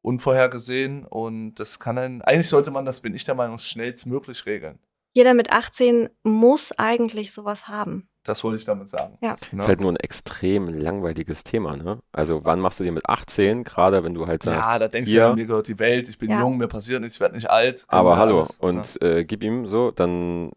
[0.04, 4.78] unvorhergesehen und das kann ein, eigentlich sollte man das, bin ich der Meinung, schnellstmöglich regeln.
[5.14, 8.08] Jeder mit 18 muss eigentlich sowas haben.
[8.24, 9.18] Das wollte ich damit sagen.
[9.22, 9.36] Ja.
[9.52, 12.00] Das ist halt nur ein extrem langweiliges Thema, ne?
[12.12, 15.10] Also wann machst du dir mit 18, gerade wenn du halt sagst, Ja, da denkst
[15.10, 16.42] du hier, ja, mir gehört die Welt, ich bin Ja.
[16.42, 17.86] jung, mir passiert nichts, ich werde nicht alt.
[17.88, 20.52] aber hallo, alles, und äh, gib ihm so, dann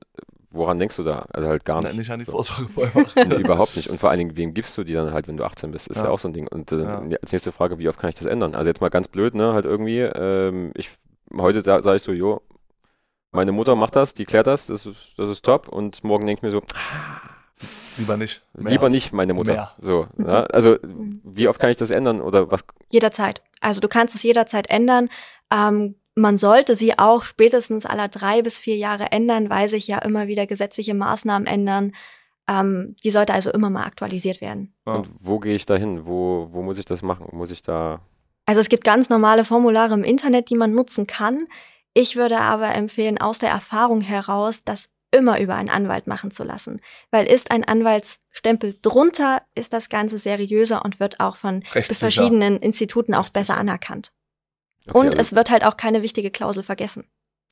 [0.59, 1.25] woran denkst du da?
[1.33, 1.85] Also halt gar nicht.
[1.89, 2.33] Nein, nicht an die So.
[2.33, 3.17] Vorsorgevollmacht.
[3.17, 3.89] Nee, überhaupt nicht.
[3.89, 5.89] Und vor allen Dingen, wem gibst du die dann halt, wenn du 18 bist?
[5.89, 6.11] Ist ja, Ja.
[6.11, 6.47] auch so ein Ding.
[6.49, 7.03] Und äh, Ja.
[7.23, 8.55] als nächste Frage, wie oft kann ich das ändern?
[8.55, 9.53] Also jetzt mal ganz blöd, ne?
[9.55, 10.91] Halt irgendwie, ähm, ich
[11.37, 12.43] heute sa sage ich so, jo,
[13.31, 15.69] meine Mutter macht das, die klärt das, das ist, das ist top.
[15.69, 16.63] Und morgen denke ich mir so,
[17.99, 18.43] Lieber nicht.
[18.55, 18.71] Mehr.
[18.73, 19.53] lieber nicht meine Mutter.
[19.53, 19.71] Mehr.
[19.81, 20.45] So, ja?
[20.45, 22.21] Also wie oft kann ich das ändern?
[22.21, 22.65] Oder was?
[22.91, 23.43] Jederzeit.
[23.61, 25.09] Also du kannst es jederzeit ändern.
[25.51, 29.99] Ähm, man sollte sie auch spätestens aller drei bis vier Jahre ändern, weil sich ja
[29.99, 31.93] immer wieder gesetzliche Maßnahmen ändern.
[32.49, 34.75] Ähm, die sollte also immer mal aktualisiert werden.
[34.85, 36.07] Und wo gehe ich da hin?
[36.07, 37.29] Wo, wo muss ich das machen?
[37.33, 38.01] Muss ich da.
[38.47, 41.47] Also es gibt ganz normale Formulare im Internet, die man nutzen kann.
[41.95, 46.45] Ich würde aber empfehlen, aus der Erfahrung heraus, das immer über einen Anwalt machen zu
[46.45, 46.81] lassen.
[47.11, 53.15] Weil ist ein Anwaltsstempel drunter, ist das Ganze seriöser und wird auch von verschiedenen Instituten
[53.15, 54.13] auch besser anerkannt.
[54.89, 57.05] Okay, Und also es wird halt auch keine wichtige Klausel vergessen.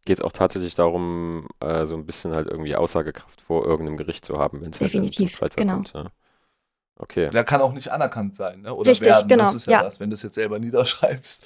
[0.05, 4.25] geht es auch tatsächlich darum, äh, so ein bisschen halt irgendwie Aussagekraft vor irgendeinem Gericht
[4.25, 5.75] zu haben, wenn es halt zum Definitiv, Streitfall genau.
[5.75, 5.92] kommt.
[5.94, 6.07] Ja.
[6.99, 7.29] Okay.
[7.31, 8.75] Der kann auch nicht anerkannt sein, ne?
[8.75, 9.29] Oder Richtig, werden.
[9.29, 9.83] genau, Das ist ja, ja.
[9.83, 11.44] das, wenn du es jetzt selber niederschreibst.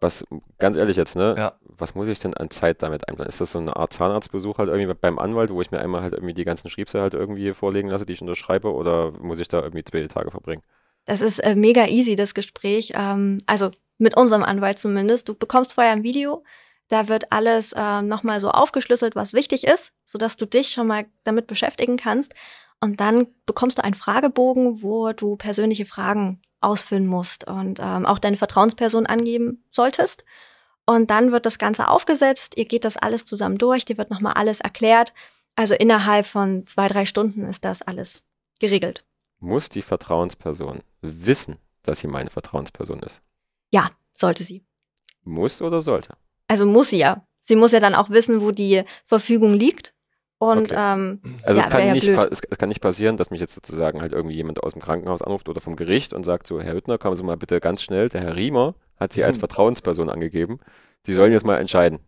[0.00, 0.24] Was,
[0.58, 1.34] ganz ehrlich jetzt, ne?
[1.36, 1.52] Ja.
[1.62, 3.28] Was muss ich denn an Zeit damit einplanen?
[3.28, 6.14] Ist das so eine Art Zahnarztbesuch halt irgendwie beim Anwalt, wo ich mir einmal halt
[6.14, 9.60] irgendwie die ganzen Schriebse halt irgendwie vorlegen lasse, die ich unterschreibe, oder muss ich da
[9.62, 10.62] irgendwie zwei Tage verbringen?
[11.04, 12.92] Das ist äh, mega easy, das Gespräch.
[12.96, 15.28] Ähm, also mit unserem Anwalt zumindest.
[15.28, 16.44] Du bekommst vorher ein Video.
[16.88, 21.06] Da wird alles äh, nochmal so aufgeschlüsselt, was wichtig ist, sodass du dich schon mal
[21.22, 22.34] damit beschäftigen kannst.
[22.80, 28.18] Und dann bekommst du einen Fragebogen, wo du persönliche Fragen ausfüllen musst und ähm, auch
[28.18, 30.24] deine Vertrauensperson angeben solltest.
[30.86, 32.56] Und dann wird das Ganze aufgesetzt.
[32.56, 33.84] Ihr geht das alles zusammen durch.
[33.84, 35.12] Dir wird nochmal alles erklärt.
[35.54, 38.22] Also innerhalb von zwei, drei Stunden ist das alles
[38.58, 39.04] geregelt.
[39.38, 43.22] Muss die Vertrauensperson wissen, dass sie meine Vertrauensperson ist?
[43.70, 44.64] Ja, sollte sie.
[45.24, 46.14] Muss oder sollte?
[46.48, 47.24] Also muss sie ja.
[47.44, 49.94] Sie muss ja dann auch wissen, wo die Verfügung liegt.
[50.38, 50.74] Und Okay.
[50.76, 54.00] ähm, Also Ja, es, kann ja nicht, es kann nicht passieren, dass mich jetzt sozusagen
[54.00, 56.96] halt irgendwie jemand aus dem Krankenhaus anruft oder vom Gericht und sagt so, Herr Hüttner,
[56.98, 60.58] kommen Sie mal bitte ganz schnell, der Herr Riemer hat Sie als Vertrauensperson angegeben.
[61.04, 62.00] Sie sollen jetzt mal entscheiden.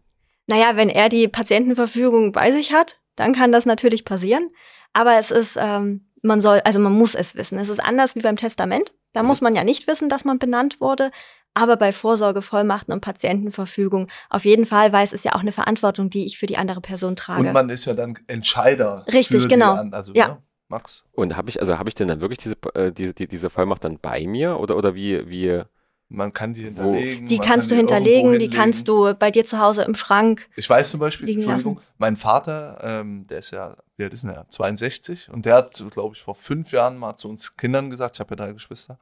[0.47, 4.51] naja, wenn er die Patientenverfügung bei sich hat, dann kann das natürlich passieren.
[4.95, 7.59] Aber es ist, ähm, man soll, also man muss es wissen.
[7.59, 8.95] Es ist anders wie beim Testament.
[9.13, 11.11] Da muss man ja nicht wissen, dass man benannt wurde.
[11.55, 16.09] Aber bei Vorsorgevollmachten und Patientenverfügung auf jeden Fall, weil es ist ja auch eine Verantwortung,
[16.09, 17.41] die ich für die andere Person trage.
[17.47, 19.05] Und man ist ja dann Entscheider.
[19.13, 19.75] Richtig, für genau.
[19.75, 20.29] Die an, also, Ja.
[20.29, 20.39] ne?
[20.69, 21.05] Max.
[21.13, 23.85] Und habe ich, also habe ich denn dann wirklich diese, äh, diese, die, diese Vollmacht
[23.85, 25.63] dann bei mir oder, oder wie, wie,
[26.15, 27.27] Man kann die Wo- hinterlegen.
[27.27, 30.49] die kannst du kann die hinterlegen, die kannst du bei dir zu Hause im Schrank.
[30.57, 34.33] Ich weiß zum Beispiel, Entschuldigung, mein Vater, ähm, der ist ja, wie alt ist denn
[34.33, 34.47] der?
[34.49, 38.21] 62 und der hat, glaube ich, vor fünf Jahren mal zu uns Kindern gesagt, ich
[38.21, 38.99] habe ja drei Geschwister,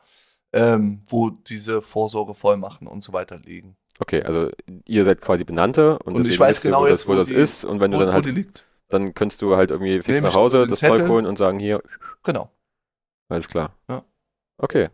[0.53, 3.77] ähm, wo diese Vorsorgevollmachten und so weiter liegen.
[3.99, 4.49] okay, also
[4.87, 7.29] ihr seid quasi Benannte und, Und ich weiß genau wo das, jetzt, wo wo das
[7.29, 10.35] die- ist und wenn du dann halt, dann kannst du halt irgendwie fix Nehm nach
[10.35, 11.09] Hause das Zeug Zettel.
[11.09, 11.83] holen und sagen, hier,
[12.25, 12.51] Genau.
[13.29, 13.75] alles klar.
[13.89, 14.05] Ja.
[14.59, 14.89] Okay.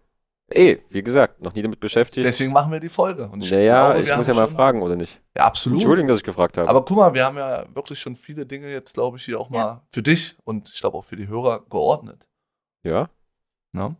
[0.49, 2.25] Eh, wie gesagt, noch nie damit beschäftigt.
[2.25, 3.29] Deswegen machen wir die Folge.
[3.29, 5.21] Und ich naja, glaube, ich muss ja mal fragen, oder nicht?
[5.37, 5.79] Ja, absolut.
[5.79, 6.69] Entschuldigung, dass ich gefragt habe.
[6.69, 9.51] Aber guck mal, wir haben ja wirklich schon viele Dinge jetzt, glaube ich, hier auch
[9.51, 9.83] mal Ja.
[9.91, 12.29] für dich und ich glaube auch für die Hörer geordnet.
[12.85, 13.09] ja?
[13.73, 13.97] Ne?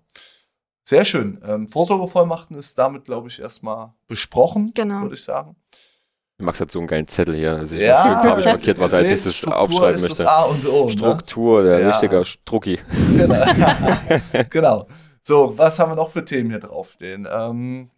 [0.85, 1.41] Sehr schön.
[1.45, 5.03] Ähm, Vorsorgevollmachten ist damit, glaube ich, erstmal besprochen, Genau.
[5.03, 5.57] würde ich sagen.
[6.39, 7.57] Max hat so einen geilen Zettel hier.
[7.57, 8.05] Also ich Ja.
[8.05, 10.23] schön farbig markiert, was er als nächstes Struktur aufschreiben ist möchte.
[10.23, 10.85] Das A und O.
[10.85, 10.91] Ne?
[10.93, 11.89] Struktur, der Ja.
[11.91, 12.79] richtige Strucki.
[13.17, 13.45] Genau.
[14.51, 14.87] genau.
[15.29, 17.27] So, was haben wir noch für Themen hier draufstehen?
[17.29, 17.91] Ähm,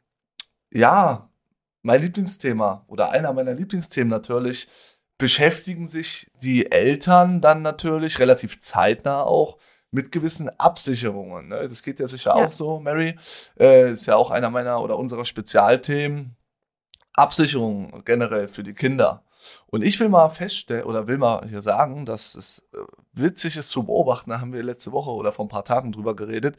[0.73, 1.29] ja,
[1.83, 4.67] mein Lieblingsthema oder einer meiner Lieblingsthemen natürlich,
[5.19, 9.59] beschäftigen sich die Eltern dann natürlich relativ zeitnah auch
[9.91, 11.49] mit gewissen Absicherungen.
[11.49, 11.69] Ne?
[11.69, 12.47] Das geht ja sicher Ja.
[12.47, 13.15] auch so, Mary.
[13.61, 16.35] Äh, ist ja auch einer meiner oder unserer Spezialthemen.
[17.13, 19.23] Absicherung generell für die Kinder.
[19.67, 22.79] Und ich will mal feststellen oder will mal hier sagen, dass es äh,
[23.13, 26.17] witzig ist zu beobachten, da haben wir letzte Woche oder vor ein paar Tagen drüber
[26.17, 26.57] geredet,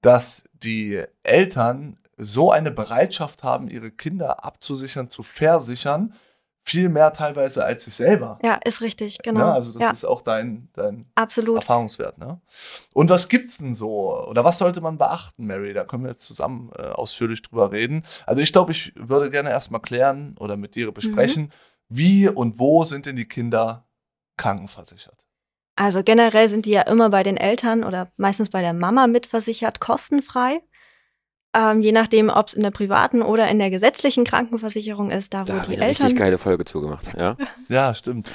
[0.00, 6.14] dass die Eltern so eine Bereitschaft haben, ihre Kinder abzusichern, zu versichern,
[6.60, 8.38] viel mehr teilweise als sich selber.
[8.42, 9.32] Ja, ist richtig, Ne?
[9.32, 9.52] genau.
[9.52, 11.56] Also das ja, ist auch dein, dein absolut.
[11.56, 12.18] Erfahrungswert.
[12.18, 12.40] Ne?
[12.92, 14.26] Und was gibt's denn so?
[14.26, 15.72] Oder was sollte man beachten, Mary?
[15.72, 18.04] Da können wir jetzt zusammen äh, ausführlich drüber reden.
[18.26, 21.50] Also ich glaube, ich würde gerne erstmal klären oder mit dir besprechen, Mhm.
[21.88, 23.86] wie und wo sind denn die Kinder
[24.36, 25.24] krankenversichert?
[25.80, 29.78] Also generell sind die ja immer bei den Eltern oder meistens bei der Mama mitversichert,
[29.78, 30.60] kostenfrei.
[31.54, 35.42] Ähm, je nachdem, ob es in der privaten oder in der gesetzlichen Krankenversicherung ist, da
[35.42, 36.18] wo Da habe die ich eine richtig Eltern.
[36.18, 37.06] geile Folge zugemacht.
[37.16, 37.36] Ja?
[37.68, 38.28] Ja, stimmt.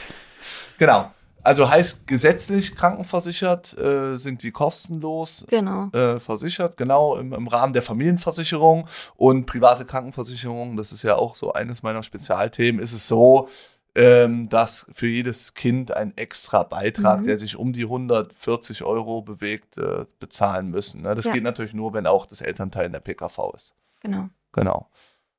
[0.77, 1.11] Genau.
[1.43, 5.89] Also heißt gesetzlich krankenversichert äh, sind die kostenlos Genau.
[5.91, 11.35] äh, versichert, genau im, im Rahmen der Familienversicherung und private Krankenversicherung, das ist ja auch
[11.35, 13.49] so eines meiner Spezialthemen, ist es so,
[13.95, 17.25] ähm, dass für jedes Kind ein extra Beitrag, Mhm.
[17.25, 21.01] der sich um die 140 Euro bewegt, äh, bezahlen müssen.
[21.03, 21.13] Ne?
[21.15, 21.33] Das Ja.
[21.33, 23.75] geht natürlich nur, wenn auch das Elternteil in der PKV ist.
[24.01, 24.29] Genau.
[24.51, 24.89] Genau.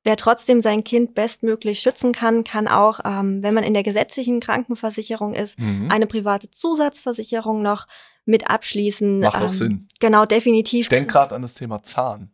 [0.03, 4.39] Wer trotzdem sein Kind bestmöglich schützen kann, kann auch, ähm, wenn man in der gesetzlichen
[4.39, 5.89] Krankenversicherung ist, Mhm.
[5.89, 7.87] eine private Zusatzversicherung noch
[8.25, 9.19] mit abschließen.
[9.19, 9.87] Macht ähm, auch Sinn.
[9.99, 10.81] Genau, definitiv.
[10.81, 12.31] Ich denke gerade an das Thema Zahn.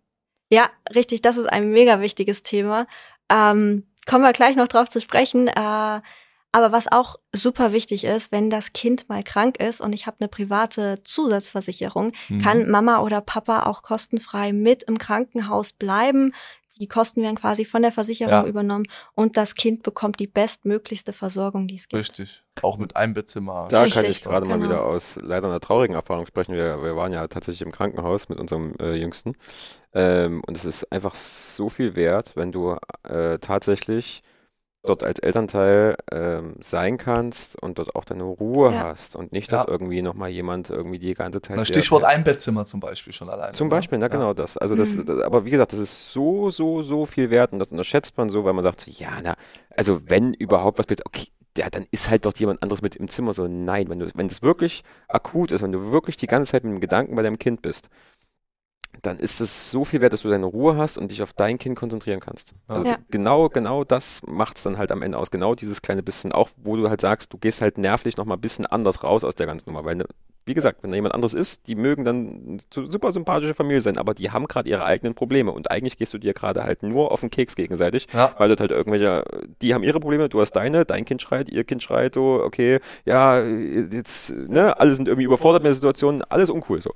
[0.51, 2.87] Ja, richtig, das ist ein mega wichtiges Thema.
[3.29, 5.47] Ähm, kommen wir gleich noch drauf zu sprechen.
[5.47, 6.01] Äh,
[6.51, 10.17] aber was auch super wichtig ist, wenn das Kind mal krank ist und ich habe
[10.19, 12.41] eine private Zusatzversicherung, Mhm.
[12.41, 16.33] kann Mama oder Papa auch kostenfrei mit im Krankenhaus bleiben.
[16.79, 18.45] Die Kosten werden quasi von der Versicherung Ja.
[18.45, 21.99] übernommen und das Kind bekommt die bestmöglichste Versorgung, die es gibt.
[21.99, 22.41] Richtig.
[22.63, 23.67] Auch mit Einbettzimmer.
[23.69, 24.69] Da Richtig, kann ich gerade mal genau.
[24.69, 26.55] wieder aus leider einer traurigen Erfahrung sprechen.
[26.55, 29.35] Wir, wir waren ja tatsächlich im Krankenhaus mit unserem äh, Jüngsten.
[29.93, 34.23] Ähm, und es ist einfach so viel wert, wenn du äh, tatsächlich
[34.83, 38.79] dort als Elternteil ähm, sein kannst und dort auch deine Ruhe Ja.
[38.85, 39.59] hast und nicht Ja.
[39.59, 41.57] dort irgendwie nochmal jemand irgendwie die ganze Zeit.
[41.57, 43.53] Na, Stichwort Einbettzimmer zum Beispiel schon alleine.
[43.53, 43.69] Zum?
[43.69, 44.09] Beispiel, na Ja.
[44.11, 44.57] genau das.
[44.57, 45.05] Also das, Mhm.
[45.05, 48.29] das, aber wie gesagt, das ist so, so, so viel wert und das unterschätzt man
[48.29, 49.35] so, weil man sagt, ja, na,
[49.77, 53.09] also wenn überhaupt was bitte, okay, ja, dann ist halt doch jemand anderes mit im
[53.09, 56.51] Zimmer so, nein, wenn du, wenn es wirklich akut ist, wenn du wirklich die ganze
[56.53, 57.89] Zeit mit dem Gedanken bei deinem Kind bist,
[59.01, 61.57] dann ist es so viel wert, dass du deine Ruhe hast und dich auf dein
[61.57, 62.53] Kind konzentrieren kannst.
[62.67, 62.97] Also Ja.
[63.09, 65.31] genau, genau das macht es dann halt am Ende aus.
[65.31, 68.41] Genau dieses kleine bisschen, auch wo du halt sagst, du gehst halt nervlich nochmal ein
[68.41, 69.85] bisschen anders raus aus der ganzen Nummer.
[69.85, 70.05] Weil, ne,
[70.45, 74.13] wie gesagt, wenn da jemand anderes ist, die mögen dann super sympathische Familie sein, aber
[74.15, 77.19] die haben gerade ihre eigenen Probleme und eigentlich gehst du dir gerade halt nur auf
[77.21, 78.33] den Keks gegenseitig, Ja.
[78.39, 79.23] weil dort halt irgendwelche,
[79.61, 82.79] die haben ihre Probleme, du hast deine, dein Kind schreit, ihr Kind schreit, so, okay,
[83.05, 86.91] ja, jetzt, ne, alle sind irgendwie überfordert mit der Situation, alles uncool, so.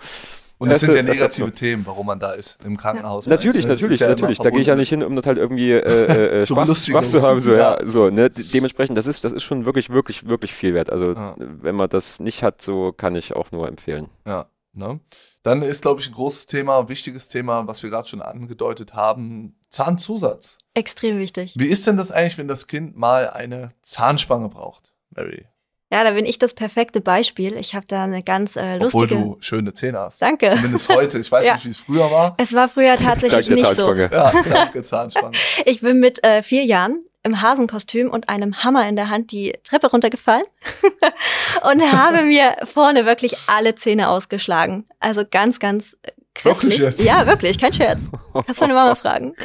[0.58, 1.52] Und das Erste- sind ja negative.
[1.52, 3.28] Themen, warum man da ist im Krankenhaus.
[3.28, 4.38] Natürlich, Das natürlich, ja natürlich.
[4.40, 6.86] Da gehe ich ja nicht hin, um das halt irgendwie äh, äh, äh, Spaß.
[6.88, 7.40] Spaß zu haben.
[7.42, 7.78] So, ja.
[7.80, 7.86] Ja.
[7.86, 8.30] so, ne?
[8.30, 10.90] De- Dementsprechend, das ist, das ist schon wirklich, wirklich, wirklich viel wert.
[10.90, 11.36] Also, Ja.
[11.38, 14.08] wenn man das nicht hat, so kann ich auch nur empfehlen.
[14.26, 15.00] Ja, ne?
[15.44, 19.56] Dann ist, glaube ich, ein großes Thema, wichtiges Thema, was wir gerade schon angedeutet haben,
[19.70, 20.58] Zahnzusatz.
[20.74, 21.54] Extrem wichtig.
[21.58, 25.46] Wie ist denn das eigentlich, wenn das Kind mal eine Zahnspange braucht, Mary?
[25.92, 27.56] Ja, da bin ich das perfekte Beispiel.
[27.58, 29.22] Ich habe da eine ganz äh, Obwohl lustige.
[29.22, 30.22] du schöne Zähne hast.
[30.22, 30.50] Danke.
[30.50, 31.20] Zumindest heute.
[31.20, 31.54] Ich weiß Ja.
[31.56, 32.34] nicht, wie es früher war.
[32.38, 33.94] Es war früher tatsächlich nicht so.
[33.94, 34.08] Ja,
[34.50, 35.38] danke, Zahnspange.
[35.66, 39.54] Ich bin mit äh, vier Jahren im Hasenkostüm und einem Hammer in der Hand die
[39.64, 40.46] Treppe runtergefallen
[41.72, 44.86] und habe mir vorne wirklich alle Zähne ausgeschlagen.
[45.00, 46.12] Also ganz, ganz äh,
[46.44, 47.02] Wirklich jetzt?
[47.02, 48.00] Ja, wirklich, kein Scherz.
[48.46, 49.34] Kannst meine Mama fragen.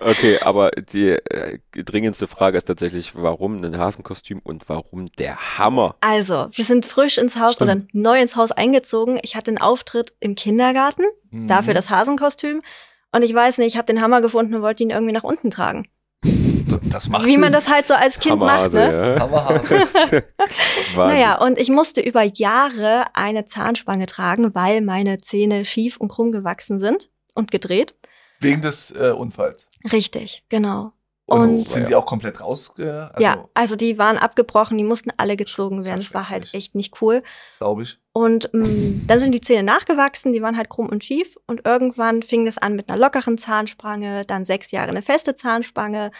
[0.00, 5.96] Okay, aber die äh, dringendste Frage ist tatsächlich, warum ein Hasenkostüm und warum der Hammer?
[6.00, 7.70] Also, wir sind frisch ins Haus Stimmt.
[7.70, 9.18] oder neu ins Haus eingezogen.
[9.22, 11.46] Ich hatte einen Auftritt im Kindergarten, Mhm.
[11.48, 12.62] dafür das Hasenkostüm.
[13.12, 15.50] Und ich weiß nicht, ich habe den Hammer gefunden und wollte ihn irgendwie nach unten
[15.50, 15.88] tragen.
[16.90, 17.52] Das macht Wie man Sinn.
[17.52, 19.14] das halt so als Kind macht, ne?
[19.16, 19.20] ja.
[19.20, 19.86] Hammerhase.
[20.96, 26.32] Naja, und ich musste über Jahre eine Zahnspange tragen, weil meine Zähne schief und krumm
[26.32, 27.94] gewachsen sind und gedreht.
[28.40, 29.68] Wegen des äh, Unfalls.
[29.92, 30.92] Richtig, genau.
[31.26, 32.72] Und, Und- sind die auch komplett raus?
[32.78, 36.00] Äh, also, ja, also die waren abgebrochen, die mussten alle gezogen Das werden.
[36.00, 37.22] ja Es war halt echt nicht cool.
[37.58, 37.98] glaube ich.
[38.12, 41.36] Und ähm, dann sind die Zähne nachgewachsen, die waren halt krumm und schief.
[41.46, 46.12] Und irgendwann fing es an mit einer lockeren Zahnspange, dann sechs Jahre eine feste Zahnspange.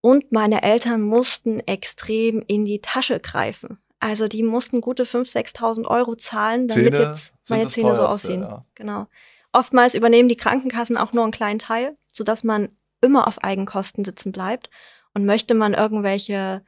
[0.00, 3.78] Und meine Eltern mussten extrem in die Tasche greifen.
[3.98, 8.40] Also die mussten gute 5.000, 6.000 Euro zahlen, damit Zähne jetzt meine Zähne so aussehen.
[8.40, 8.64] ja.
[8.74, 9.06] Genau.
[9.52, 12.70] Oftmals übernehmen die Krankenkassen auch nur einen kleinen Teil, sodass man
[13.02, 14.70] immer auf Eigenkosten sitzen bleibt.
[15.12, 16.62] Und möchte man irgendwelche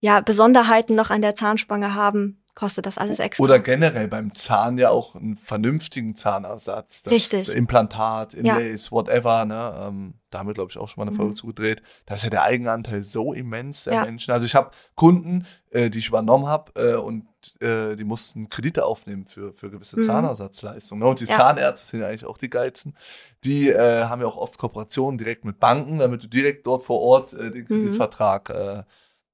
[0.00, 3.44] ja, Besonderheiten noch an der Zahnspange haben, kostet das alles extra.
[3.44, 7.02] Oder generell beim Zahn ja auch einen vernünftigen Zahnersatz.
[7.02, 7.48] Das Richtig.
[7.50, 8.40] Implantat, Ja.
[8.40, 9.44] Inlays, whatever.
[9.44, 9.74] Ne?
[9.86, 11.36] Ähm, da haben wir, glaube ich, auch schon mal eine Folge Mhm.
[11.36, 11.82] zugedreht.
[12.06, 14.04] Da ist ja der Eigenanteil so immens der Ja.
[14.04, 14.32] Menschen.
[14.32, 17.26] Also ich habe Kunden, äh, die ich übernommen habe äh, und
[17.60, 20.02] äh, die mussten Kredite aufnehmen für, für gewisse Mhm.
[20.02, 21.02] Zahnersatzleistungen.
[21.04, 21.08] Ne?
[21.10, 21.36] Und die Ja.
[21.36, 22.96] Zahnärzte sind ja eigentlich auch die geilsten.
[23.44, 27.00] Die äh, haben ja auch oft Kooperationen direkt mit Banken, damit du direkt dort vor
[27.02, 27.66] Ort äh, den Mhm.
[27.66, 28.82] Kreditvertrag äh,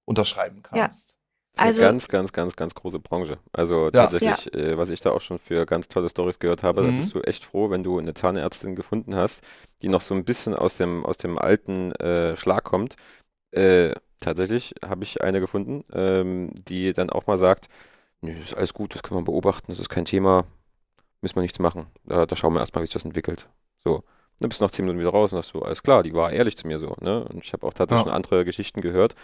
[0.05, 0.91] unterschreiben Ja.
[1.55, 3.39] Das ist Also- eine ganz, ganz, ganz, ganz große Branche.
[3.53, 3.91] Also Ja.
[3.91, 6.97] tatsächlich, Äh, was ich da auch schon für ganz tolle Stories gehört habe, da Mhm.
[6.97, 9.43] bist du echt froh, wenn du eine Zahnärztin gefunden hast,
[9.83, 12.97] die noch so ein bisschen aus dem, aus dem alten äh, Schlag kommt.
[13.51, 17.69] Äh, tatsächlich habe ich eine gefunden, ähm, die dann auch mal sagt,
[18.23, 20.45] nö, ist alles gut, das können wir beobachten, das ist kein Thema,
[21.21, 21.87] müssen wir nichts machen.
[22.05, 23.49] Da, da schauen wir erstmal, wie sich das entwickelt.
[23.85, 24.05] So.
[24.39, 26.33] Dann bist du nach zehn Minuten wieder raus und sagst so, alles klar, die war
[26.33, 27.25] ehrlich zu mir so, ne?
[27.25, 28.11] Und ich habe auch tatsächlich Ja.
[28.11, 29.15] schon andere Geschichten gehört,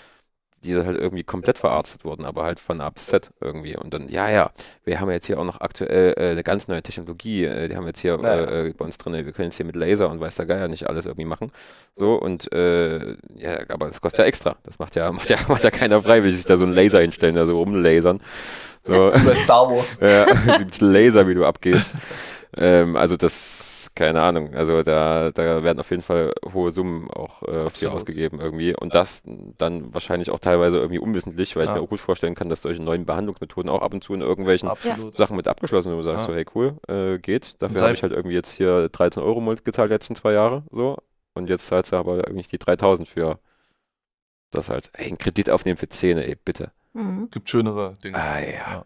[0.64, 3.76] die halt irgendwie komplett verarztet wurden, aber halt von A bis Z irgendwie.
[3.76, 4.50] Und dann, ja, ja,
[4.84, 7.84] wir haben jetzt hier auch noch aktuell äh, eine ganz neue Technologie, äh, die haben
[7.84, 10.36] wir jetzt hier äh, bei uns drin, wir können jetzt hier mit Laser und weiß
[10.36, 11.52] der Geier nicht alles irgendwie machen.
[11.94, 14.56] So, und äh, ja, aber das kostet ja extra.
[14.64, 17.34] Das macht ja, macht ja, macht ja keiner freiwillig, sich da so einen Laser hinstellen,
[17.34, 18.20] da so rumlasern.
[18.88, 19.10] So.
[19.26, 19.98] Bei Star Wars.
[20.00, 20.24] Ja,
[20.58, 21.94] gibt's Laser, wie du abgehst.
[22.56, 27.42] ähm, also das, keine Ahnung, also da, da werden auf jeden Fall hohe Summen auch
[27.42, 28.74] äh, für ausgegeben irgendwie.
[28.74, 29.22] Und das
[29.58, 31.74] dann wahrscheinlich auch teilweise irgendwie unwissentlich, weil ich Ja.
[31.76, 34.68] mir auch gut vorstellen kann, dass solche neuen Behandlungsmethoden auch ab und zu in irgendwelchen
[34.70, 35.14] Absolut.
[35.14, 36.32] Sachen mit abgeschlossen sind, wo du sagst Ja.
[36.32, 37.60] so, hey cool, äh, geht.
[37.60, 40.62] Dafür habe ich halt irgendwie jetzt hier 13 Euro Mult gezahlt, die letzten zwei Jahre,
[40.70, 40.96] so.
[41.34, 43.38] Und jetzt zahlst du aber irgendwie die 3000 für
[44.50, 46.72] das halt, ey, einen Kredit aufnehmen für Zähne, ey, bitte.
[46.98, 47.30] Mhm.
[47.30, 48.16] Gibt schönere Dinge.
[48.18, 48.84] Ah, ja.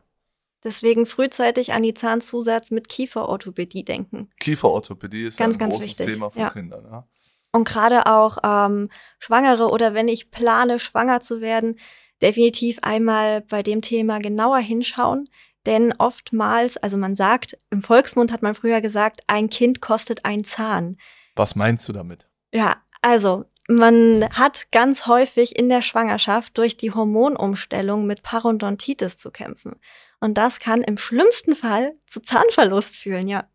[0.65, 4.31] Deswegen frühzeitig an die Zahnzusatz mit Kieferorthopädie denken.
[4.39, 6.15] Kieferorthopädie ist Ganz, ja ein ganz großes wichtig.
[6.15, 6.51] Thema für Ja.
[6.51, 6.81] Kinder.
[6.83, 7.05] Ne?
[7.51, 11.79] Und gerade auch ähm, Schwangere oder wenn ich plane, schwanger zu werden,
[12.23, 15.29] definitiv einmal bei dem Thema genauer hinschauen.
[15.67, 20.45] Denn oftmals, also man sagt, im Volksmund hat man früher gesagt, ein Kind kostet ein
[20.45, 20.97] Zahn.
[21.37, 22.27] Was meinst du damit?
[22.53, 29.31] Ja, also man hat ganz häufig in der Schwangerschaft durch die Hormonumstellung mit Parodontitis zu
[29.31, 29.77] kämpfen.
[30.21, 33.49] Und das kann im schlimmsten Fall zu Zahnverlust führen, ja.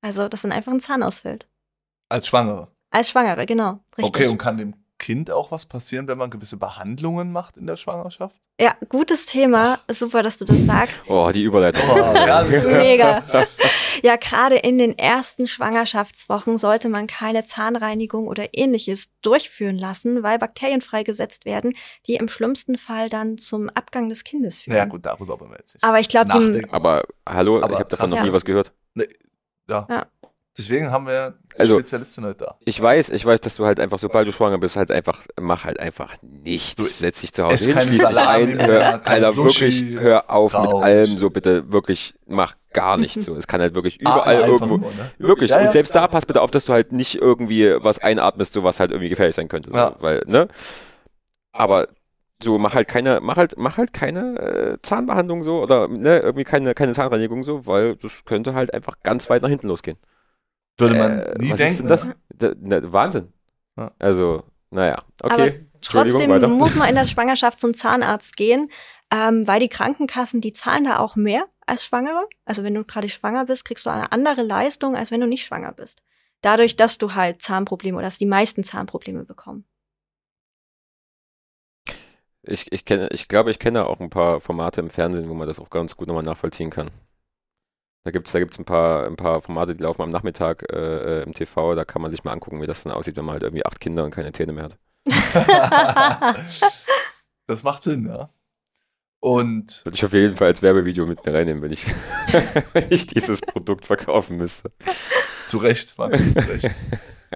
[0.00, 1.48] Also, dass dann einfach ein Zahn ausfällt.
[2.08, 2.68] Als Schwangere.
[2.90, 3.84] Als Schwangere, genau.
[3.96, 4.14] Richtig.
[4.14, 7.76] Okay, und kann dem Kind auch was passieren, wenn man gewisse Behandlungen macht in der
[7.76, 8.36] Schwangerschaft?
[8.60, 9.80] Ja, gutes Thema.
[9.88, 11.02] Super, dass du das sagst.
[11.08, 11.82] Oh, die Überleitung.
[11.90, 12.12] Oh.
[12.68, 13.20] Mega.
[14.04, 20.38] Ja, gerade in den ersten Schwangerschaftswochen sollte man keine Zahnreinigung oder ähnliches durchführen lassen, weil
[20.38, 21.74] Bakterien freigesetzt werden,
[22.06, 24.76] die im schlimmsten Fall dann zum Abgang des Kindes führen.
[24.76, 25.82] Ja, gut, darüber wollen wir jetzt nicht.
[25.84, 26.62] Aber ich glaube.
[26.70, 28.72] Aber hallo, Aber ich habe davon noch nie was gehört.
[29.68, 29.84] ja.
[29.90, 30.06] Ja.
[30.58, 32.56] Deswegen haben wir Also- Spezialistin heute da.
[32.66, 35.64] Ich weiß, ich weiß, dass du halt einfach, sobald du schwanger bist, halt einfach, mach
[35.64, 36.74] halt einfach nichts.
[36.74, 39.60] Du- Setz dich zu Hause hin, schließ dich ein, mehr, hör, kein Alter, Sushi,
[39.90, 40.82] wirklich, hör auf mit Rauch.
[40.82, 43.34] allem, so bitte, wirklich, mach gar nichts so.
[43.34, 45.10] Es kann halt wirklich überall Atme einfach irgendwo, nur, ne?
[45.18, 46.04] wirklich, Ja, ja, und selbst klar.
[46.04, 49.08] da pass bitte auf, dass du halt nicht irgendwie was einatmest, so was halt irgendwie
[49.08, 49.96] gefährlich sein könnte, so, Ja.
[50.00, 50.48] weil, ne?
[51.52, 51.88] Aber
[52.42, 56.44] so, mach halt keine, mach halt, mach halt keine äh, Zahnbehandlung so oder ne, irgendwie
[56.44, 59.96] keine, keine Zahnreinigung so, weil das könnte halt einfach ganz weit nach hinten losgehen.
[60.78, 61.72] Würde man Äh, nie was denken.
[61.72, 62.10] Ist denn das?
[62.34, 63.32] Da, ne, Wahnsinn.
[63.76, 63.92] Ja.
[63.98, 65.66] Also, naja, Aber okay.
[65.74, 66.48] Entschuldigung, trotzdem weiter.
[66.48, 68.70] muss man in der Schwangerschaft zum Zahnarzt gehen,
[69.10, 72.26] ähm, weil die Krankenkassen, die zahlen da auch mehr als Schwangere.
[72.44, 75.44] Also wenn du gerade schwanger bist, kriegst du eine andere Leistung, als wenn du nicht
[75.44, 76.02] schwanger bist.
[76.40, 79.64] Dadurch, dass du halt Zahnprobleme oder dass die meisten Zahnprobleme bekommen.
[82.44, 85.46] Ich, ich, kenne, ich glaube, ich kenne auch ein paar Formate im Fernsehen, wo man
[85.46, 86.90] das auch ganz gut nochmal nachvollziehen kann.
[88.04, 91.20] Da gibt es da gibt's ein, paar, ein paar Formate, die laufen am Nachmittag äh,
[91.20, 91.74] äh, im TV.
[91.74, 93.80] Da kann man sich mal angucken, wie das dann aussieht, wenn man halt irgendwie acht
[93.80, 94.78] Kinder und keine Zähne mehr hat.
[97.46, 98.30] das macht Sinn, ja.
[99.20, 101.86] Und Würde ich auf jeden Fall als Werbevideo mit mir reinnehmen, wenn ich,
[102.72, 104.72] wenn ich dieses Produkt verkaufen müsste.
[105.46, 106.70] zu Recht, Mann, zu Recht.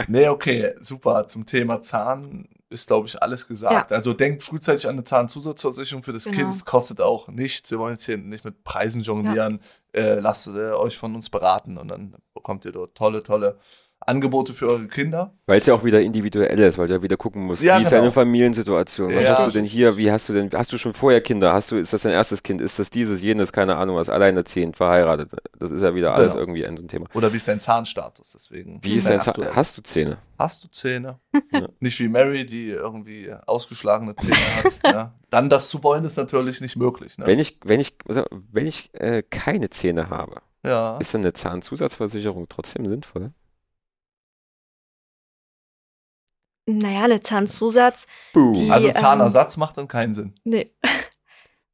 [0.08, 1.28] Nee, okay, super.
[1.28, 3.92] Zum Thema Zahn ist, glaube ich, alles gesagt.
[3.92, 6.36] Also denkt frühzeitig an eine Zahnzusatzversicherung für das Genau.
[6.38, 6.52] Kind.
[6.52, 7.70] Es kostet auch nichts.
[7.70, 9.60] Wir wollen jetzt hier nicht mit Preisen jonglieren.
[9.92, 13.58] Äh, lasst äh, euch von uns beraten und dann bekommt ihr dort tolle, tolle
[14.06, 15.34] Angebote für eure Kinder.
[15.46, 17.82] Weil es ja auch wieder individuell ist, weil du ja wieder gucken musst, Ja, wie
[17.82, 18.02] ist genau.
[18.02, 19.14] deine Familiensituation?
[19.14, 19.30] Was Ja.
[19.32, 19.96] hast du denn hier?
[19.96, 21.52] Wie hast du denn, hast du schon vorher Kinder?
[21.52, 22.60] Hast du, ist das dein erstes Kind?
[22.60, 25.30] Ist das dieses, jenes, keine Ahnung was, alleinerziehend, verheiratet?
[25.58, 26.42] Das ist ja wieder alles Genau.
[26.42, 27.06] irgendwie ein Thema.
[27.14, 28.32] Oder wie ist dein Zahnstatus?
[28.34, 28.78] Deswegen.
[28.82, 29.34] Wie ist dein Zahn?
[29.34, 29.52] aktuell.
[29.54, 30.18] Hast du Zähne?
[30.38, 31.18] Hast du Zähne?
[31.52, 31.68] Ja.
[31.80, 34.76] Nicht wie Mary, die irgendwie ausgeschlagene Zähne hat.
[34.84, 35.14] ja.
[35.30, 37.18] Dann das zu wollen, ist natürlich nicht möglich.
[37.18, 37.26] Ne?
[37.26, 40.40] Wenn ich, wenn ich, also, wenn ich äh, keine Zähne habe,
[41.00, 43.32] ist dann eine Zahnzusatzversicherung trotzdem sinnvoll?
[46.66, 48.06] Naja, eine Zahnzusatz.
[48.34, 50.34] Die- Also ähm, Zahnersatz macht dann keinen Sinn.
[50.44, 50.72] Nee.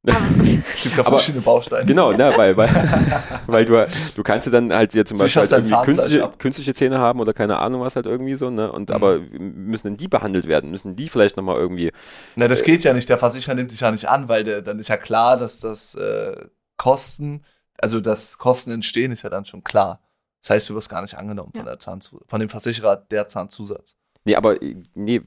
[0.05, 1.85] Es gibt ja Aber- verschiedene Bausteine.
[1.85, 2.69] Genau, ne, weil, weil,
[3.47, 6.99] weil du, du kannst ja dann halt jetzt zum Beispiel halt irgendwie künstliche, künstliche Zähne
[6.99, 8.69] haben oder keine Ahnung was halt irgendwie so, ne?
[8.69, 8.95] Und Mhm.
[8.95, 10.71] aber müssen denn die behandelt werden?
[10.71, 11.89] Müssen die vielleicht nochmal irgendwie
[12.35, 13.07] Na, das geht ja nicht.
[13.07, 15.95] Der Versicherer nimmt dich ja nicht an, weil der, dann ist ja klar, dass das
[15.95, 17.45] äh, Kosten,
[17.77, 20.01] also dass Kosten entstehen, ist ja dann schon klar.
[20.41, 21.71] Das heißt, du wirst gar nicht angenommen von, Ja.
[21.71, 23.95] der Zahnzu von dem Versicherer der Zahnzusatz.
[24.25, 24.57] Nee, aber
[24.95, 25.21] nee,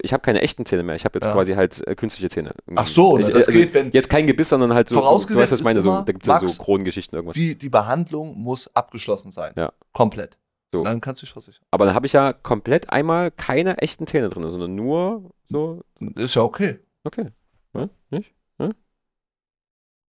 [0.00, 0.96] ich habe keine echten Zähne mehr.
[0.96, 1.32] Ich habe jetzt Ja.
[1.32, 2.52] quasi halt äh, künstliche Zähne.
[2.74, 4.96] Ach so, ich, ne, das also geht, wenn jetzt kein Gebiss, sondern halt so.
[4.96, 7.34] Vorausgesetzt du weißt, was ich meine, so, da gibt es ja so Kronengeschichten irgendwas.
[7.34, 9.52] die, die Behandlung muss abgeschlossen sein.
[9.56, 9.72] Ja.
[9.92, 10.38] Komplett.
[10.72, 10.82] So.
[10.82, 11.64] Dann kannst du dich versichern.
[11.70, 15.82] Aber dann habe ich ja komplett einmal keine echten Zähne drin, sondern nur so.
[16.16, 16.80] Ist ja okay.
[17.04, 17.28] Okay.
[17.76, 17.90] Hm?
[18.10, 18.32] Nicht?
[18.58, 18.72] Hm?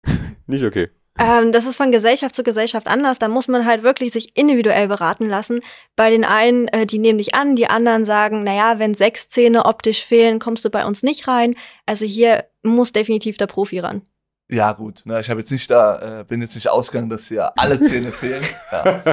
[0.47, 0.89] Nicht okay.
[1.19, 3.19] Ähm, das ist von Gesellschaft zu Gesellschaft anders.
[3.19, 5.59] Da muss man halt wirklich sich individuell beraten lassen.
[5.95, 9.65] Bei den einen, äh, die nehmen dich an, die anderen sagen, naja, wenn sechs Zähne
[9.65, 11.55] optisch fehlen, kommst du bei uns nicht rein.
[11.85, 14.01] Also hier muss definitiv der Profi ran.
[14.49, 15.01] Ja, gut.
[15.05, 18.11] Ne, ich habe jetzt nicht da, äh, bin jetzt nicht ausgegangen, dass hier alle Zähne
[18.11, 18.43] fehlen.
[18.71, 19.03] Ja.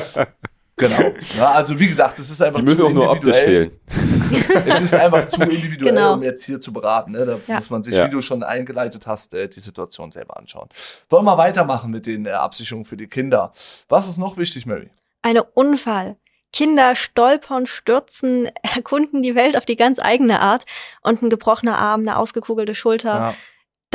[0.78, 1.12] Genau.
[1.38, 3.70] Ja, also wie gesagt, es ist einfach Die müssen zu auch nur optisch individuell.
[3.70, 3.80] fehlen.
[4.66, 6.14] Es ist einfach zu individuell, Genau.
[6.14, 7.12] um jetzt hier zu beraten.
[7.12, 7.24] Ne?
[7.24, 7.54] Da Ja.
[7.56, 8.06] muss man sich, Ja.
[8.06, 10.68] wie du schon eingeleitet hast, äh, die Situation selber anschauen.
[11.08, 13.52] Wollen wir weitermachen mit den äh, Absicherungen für die Kinder?
[13.88, 14.90] Was ist noch wichtig, Mary?
[15.22, 16.16] Eine Unfall.
[16.52, 20.64] Kinder stolpern, stürzen, erkunden die Welt auf die ganz eigene Art.
[21.02, 23.34] Und ein gebrochener Arm, eine ausgekugelte Schulter, Ja.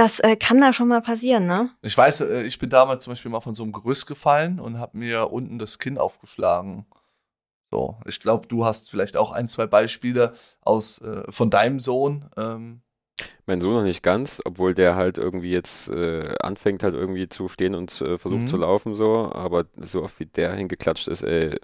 [0.01, 1.69] Das äh, kann da schon mal passieren, ne?
[1.83, 4.79] Ich weiß, äh, ich bin damals zum Beispiel mal von so einem Gerüst gefallen und
[4.79, 6.85] habe mir unten das Kinn aufgeschlagen.
[7.69, 12.29] So, ich glaube, du hast vielleicht auch ein, zwei Beispiele aus äh, von deinem Sohn.
[12.35, 12.81] Ähm,
[13.45, 17.47] Mein Sohn noch nicht ganz, obwohl der halt irgendwie jetzt äh, anfängt halt irgendwie zu
[17.47, 18.47] stehen und äh, versucht Mhm.
[18.47, 21.59] zu laufen so, aber so oft wie der hingeklatscht ist, ey,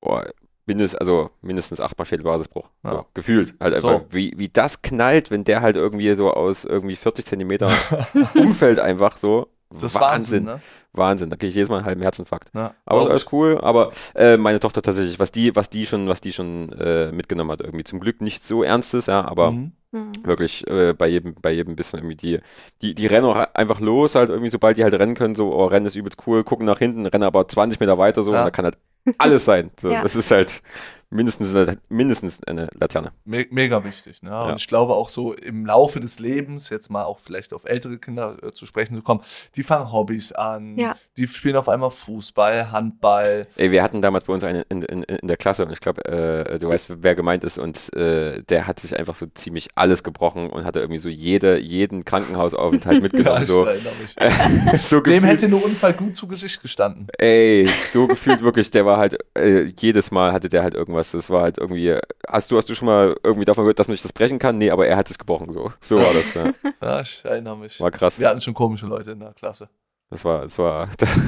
[0.00, 0.30] boah,
[0.66, 2.68] mindest, also mindestens achtmal Schädelbasisbruch.
[2.84, 2.90] Ja.
[2.92, 3.54] So, gefühlt.
[3.60, 3.88] Halt So.
[3.88, 7.70] einfach, wie, wie das knallt, wenn der halt irgendwie so aus irgendwie 40 Zentimeter
[8.34, 9.48] umfällt einfach so.
[9.70, 10.60] das ist Wahnsinn, ne?
[10.92, 12.50] Wahnsinn, da kriege ich jedes Mal einen halben Herzinfarkt.
[12.54, 16.20] Ja, Aber alles cool, aber äh, meine Tochter tatsächlich, was die, was die schon, was
[16.22, 19.72] die schon äh, mitgenommen hat, irgendwie zum Glück nichts so Ernstes, ja, aber Mhm.
[19.92, 20.10] Hm.
[20.24, 22.38] wirklich äh, bei jedem, bei jedem bisschen irgendwie die,
[22.82, 25.66] die, die rennen auch einfach los, halt irgendwie, sobald die halt rennen können, so, oh,
[25.66, 28.40] Rennen ist übelst cool, gucken nach hinten, rennen aber 20 Meter weiter so Ja.
[28.40, 28.78] und da kann halt
[29.18, 29.70] alles sein.
[29.80, 30.02] So, Ja.
[30.02, 30.62] Das ist halt
[31.10, 33.12] mindestens eine, mindestens eine Laterne.
[33.24, 34.22] Me mega wichtig.
[34.22, 34.30] Ne?
[34.30, 34.54] Und Ja.
[34.56, 38.36] ich glaube auch so im Laufe des Lebens, jetzt mal auch vielleicht auf ältere Kinder
[38.42, 39.20] äh, zu sprechen zu kommen,
[39.54, 40.96] die fangen Hobbys an, Ja.
[41.16, 43.46] die spielen auf einmal Fußball, Handball.
[43.56, 46.04] Ey, wir hatten damals bei uns einen in, in, in der Klasse und ich glaube,
[46.06, 50.02] äh, du weißt, wer gemeint ist und äh, der hat sich einfach so ziemlich alles
[50.02, 53.42] gebrochen und hatte irgendwie so jede, jeden Krankenhausaufenthalt mitgenommen.
[53.42, 53.64] ich so,
[54.82, 57.06] so Dem gefühlt- hätte nur Unfall gut zu Gesicht gestanden.
[57.18, 60.95] Ey, so gefühlt wirklich, der war halt, äh, jedes Mal hatte der halt irgendwas.
[60.96, 61.96] Das war halt irgendwie,
[62.28, 64.58] hast du, hast du schon mal irgendwie davon gehört, dass man sich das brechen kann?
[64.58, 65.72] Nee, aber er hat es gebrochen, so.
[65.80, 66.52] So war das, ja.
[66.82, 67.80] Ja, ich erinnere mich.
[67.80, 68.18] War krass.
[68.18, 69.68] Wir hatten schon komische Leute in der Klasse.
[70.10, 71.18] Das war, das war, das,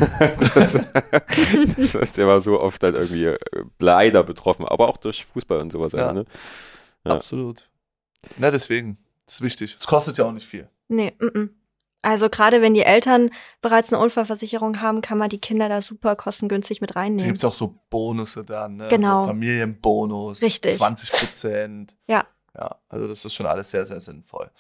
[0.55, 0.73] das,
[1.77, 3.39] das, das, der war so oft halt irgendwie äh,
[3.81, 5.93] leider betroffen, aber auch durch Fußball und sowas.
[5.93, 6.07] Ja.
[6.07, 6.25] halt, Ne?
[7.05, 7.17] Ja.
[7.17, 7.69] Absolut.
[8.37, 8.99] Na, deswegen.
[9.27, 9.77] Das ist wichtig.
[9.79, 10.69] Es kostet ja auch nicht viel.
[10.89, 11.51] Nee, -mm.
[12.03, 13.31] Also gerade wenn die Eltern
[13.61, 17.27] bereits eine Unfallversicherung haben, kann man die Kinder da super kostengünstig mit Da reinnehmen.
[17.27, 18.89] gibt es auch so Bonusse dann, ne?
[18.89, 19.23] Genau.
[19.23, 20.77] So Familienbonus, Richtig.
[20.79, 21.97] 20 Prozent.
[22.07, 22.27] Ja.
[22.57, 24.51] Ja, also das ist schon alles sehr, sehr sinnvoll.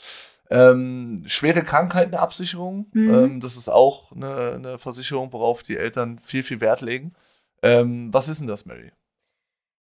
[0.51, 3.14] Ähm, schwere Krankheitenabsicherung, Mhm.
[3.14, 7.14] ähm, das ist auch eine, eine Versicherung, worauf die Eltern viel, viel Wert legen.
[7.62, 8.93] Ähm, was ist denn das, Mary?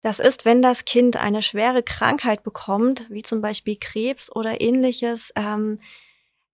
[0.02, 5.32] Das ist, wenn das Kind eine schwere Krankheit bekommt, wie zum Beispiel Krebs oder ähnliches.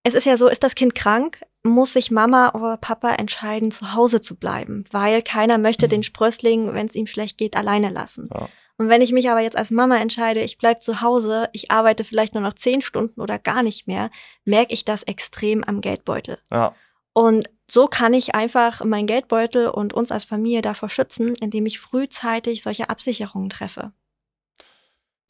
[0.03, 3.95] Es ist ja so, ist das Kind krank, muss sich Mama oder Papa entscheiden, zu
[3.95, 8.29] Hause zu bleiben, weil keiner möchte den Sprössling, wenn es ihm schlecht geht, alleine lassen.
[8.33, 8.49] Ja.
[8.79, 12.03] Und wenn ich mich aber jetzt als Mama entscheide, ich bleib zu Hause, ich arbeite
[12.03, 14.11] vielleicht nur noch zehn Stunden oder gar nicht mehr,
[14.47, 16.39] merke ich das extrem am Geldbeutel.
[16.51, 16.75] Ja,
[17.13, 21.79] Und so kann ich einfach meinen Geldbeutel und uns als Familie davor schützen, indem ich
[21.79, 23.93] frühzeitig solche Absicherungen treffe.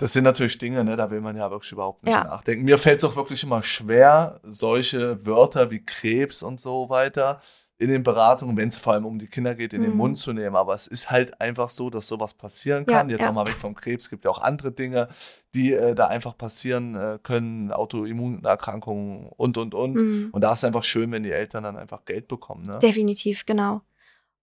[0.01, 2.25] Das sind natürlich Dinge, ne, da will man ja wirklich überhaupt nicht Ja.
[2.25, 2.65] nachdenken.
[2.65, 7.41] Mir fällt es auch wirklich immer schwer, solche Wörter wie Krebs und so weiter
[7.77, 9.97] in den Beratungen, wenn es vor allem um die Kinder geht, in den Mhm.
[9.97, 10.55] Mund zu nehmen.
[10.55, 13.09] Aber es ist halt einfach so, dass sowas passieren Ja, kann.
[13.09, 13.31] Jetzt ja.
[13.31, 14.05] auch mal weg vom Krebs.
[14.05, 15.09] Es gibt ja auch andere Dinge,
[15.55, 17.71] die äh, da einfach passieren äh, können.
[17.73, 19.95] Autoimmunerkrankungen und, und, und.
[19.95, 20.29] Mhm.
[20.33, 22.65] Und da ist es einfach schön, wenn die Eltern dann einfach Geld bekommen.
[22.67, 22.79] Ne?
[22.81, 23.81] Definitiv, genau.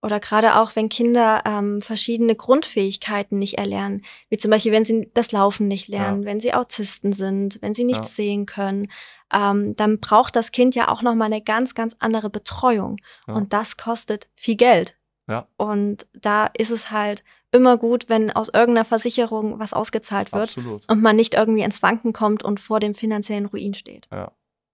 [0.01, 5.09] Oder gerade auch, wenn Kinder ähm, verschiedene Grundfähigkeiten nicht erlernen, wie zum Beispiel, wenn sie
[5.13, 8.13] das Laufen nicht lernen, wenn sie Autisten sind, wenn sie nichts Ja.
[8.23, 8.91] sehen können,
[9.33, 12.97] ähm, dann braucht das Kind ja auch nochmal eine ganz, ganz andere Betreuung.
[13.27, 13.33] Ja.
[13.33, 14.95] Und das kostet viel Geld.
[15.27, 15.47] Ja.
[15.57, 20.89] Und da ist es halt immer gut, wenn aus irgendeiner Versicherung was ausgezahlt wird Absolut.
[20.89, 24.07] und man nicht irgendwie ins Wanken kommt und vor dem finanziellen Ruin steht.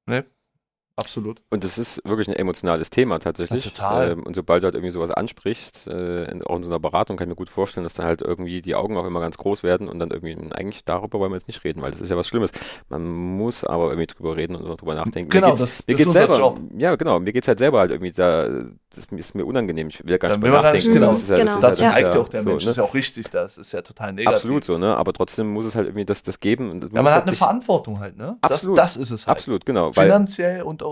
[0.06, 0.26] Ne?
[0.96, 1.42] Absolut.
[1.50, 3.66] Und es ist wirklich ein emotionales Thema tatsächlich.
[3.66, 4.12] Ja, total.
[4.12, 7.18] Ähm, und sobald du halt irgendwie sowas ansprichst, äh, in, auch in so einer Beratung,
[7.18, 9.64] kann ich mir gut vorstellen, dass dann halt irgendwie die Augen auch immer ganz groß
[9.64, 12.16] werden und dann irgendwie, eigentlich darüber wollen wir jetzt nicht reden, weil das ist ja
[12.18, 12.52] was Schlimmes.
[12.90, 15.32] Man muss aber irgendwie drüber reden und drüber nachdenken.
[15.32, 16.60] Genau, mir geht's, das- mir das ist geht's unser selber, Job.
[16.78, 18.48] Ja, genau, mir geht's halt selber halt irgendwie da,
[18.96, 20.94] das ist mir unangenehm, ich will ja gar nicht drüber nicht- nachdenken.
[20.94, 21.10] genau.
[21.10, 21.56] Das ist ja, das Genau.
[21.58, 22.64] ist Das ja, das zeigt ist ja auch der so, Mensch.
[22.64, 22.68] ne?
[22.68, 23.30] Das ist ja auch richtig.
[23.32, 24.36] Das ist ja total negativ.
[24.36, 24.96] Absolut so, ne?
[24.96, 26.70] Aber trotzdem muss es halt irgendwie das, das geben.
[26.70, 28.38] Und das Ja, man hat halt eine Verantwortung halt, ne?
[28.42, 28.78] Absolut.
[28.78, 29.38] Das, das ist es halt.
[29.38, 29.92] Absolut, genau.
[29.92, 30.83] Finanziell und.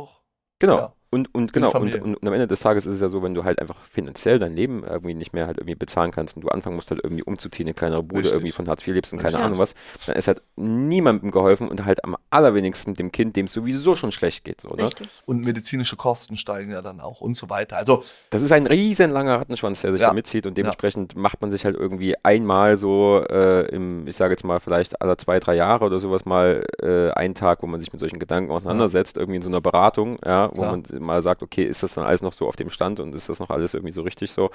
[0.61, 0.77] Genau.
[0.77, 0.93] Ja.
[1.13, 3.33] Und, und genau, und, und, und am Ende des Tages ist es ja so, wenn
[3.33, 6.47] du halt einfach finanziell dein Leben irgendwie nicht mehr halt irgendwie bezahlen kannst und du
[6.47, 8.33] anfangen musst halt irgendwie umzuziehen in kleinere Bude, Richtig.
[8.33, 9.45] irgendwie von Hartz IV lebst und keine Richtig.
[9.45, 13.53] Ahnung was, dann ist halt niemandem geholfen und halt am allerwenigsten dem Kind, dem es
[13.53, 14.61] sowieso schon schlecht geht.
[14.61, 14.85] So, ne?
[14.85, 15.09] Richtig.
[15.25, 17.75] Und medizinische Kosten steigen ja dann auch und so weiter.
[17.75, 20.07] Also, Das ist ein riesen langer Rattenschwanz, der sich Ja.
[20.07, 24.31] da mitzieht und dementsprechend macht man sich halt irgendwie einmal so äh, im, ich sage
[24.31, 27.81] jetzt mal vielleicht alle zwei, drei Jahre oder sowas mal äh, einen Tag, wo man
[27.81, 31.43] sich mit solchen Gedanken auseinandersetzt, irgendwie in so einer Beratung, ja, wo man mal sagt,
[31.43, 33.73] okay, ist das dann alles noch so auf dem Stand und ist das noch alles
[33.73, 34.49] irgendwie so richtig so?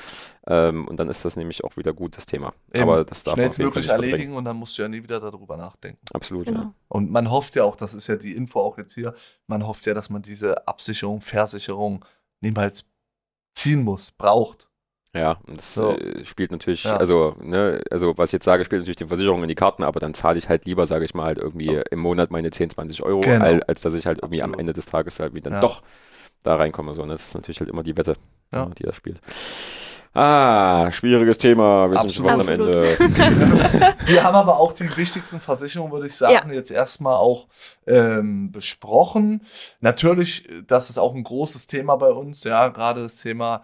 [0.47, 2.53] Ähm, und dann ist das nämlich auch wieder gut, das Thema.
[2.72, 5.57] eben Aber das darf man schnellstmöglich erledigen und dann musst du ja nie wieder darüber
[5.57, 6.01] nachdenken.
[6.12, 6.61] Absolut, Genau.
[6.61, 6.74] ja.
[6.88, 9.14] Und man hofft ja auch, das ist ja die Info auch jetzt hier,
[9.47, 12.05] man hofft ja, dass man diese Absicherung, Versicherung
[12.40, 12.84] niemals
[13.55, 14.68] ziehen muss, braucht.
[15.14, 15.92] Ja, und das So.
[15.97, 16.99] äh, spielt natürlich, Ja.
[16.99, 19.99] also, ne, also was ich jetzt sage, spielt natürlich den Versicherungen in die Karten, aber
[19.99, 21.82] dann zahle ich halt lieber, sage ich mal, halt irgendwie Ja.
[21.90, 23.42] im Monat meine 10, 20 Euro, Genau.
[23.42, 24.61] al- als dass ich halt irgendwie am Absolut.
[24.61, 25.61] Ende des Tages halt wieder Ja.
[25.61, 25.82] doch
[26.47, 26.94] da reinkomme.
[26.94, 27.12] So, ne?
[27.12, 28.14] Das ist natürlich halt immer die Wette,
[28.53, 28.64] Ja.
[28.64, 28.66] ja.
[28.66, 29.20] die das spielt.
[30.18, 32.38] Ah, schwieriges Thema, wissen Sie Absolut.
[32.38, 32.55] was am.
[32.55, 33.94] Ende.
[34.07, 37.49] Wir haben aber auch die wichtigsten Versicherungen, würde ich sagen, jetzt erstmal auch
[37.86, 39.42] ähm, besprochen.
[39.80, 43.61] Natürlich, das ist auch ein großes Thema bei uns, ja, gerade das Thema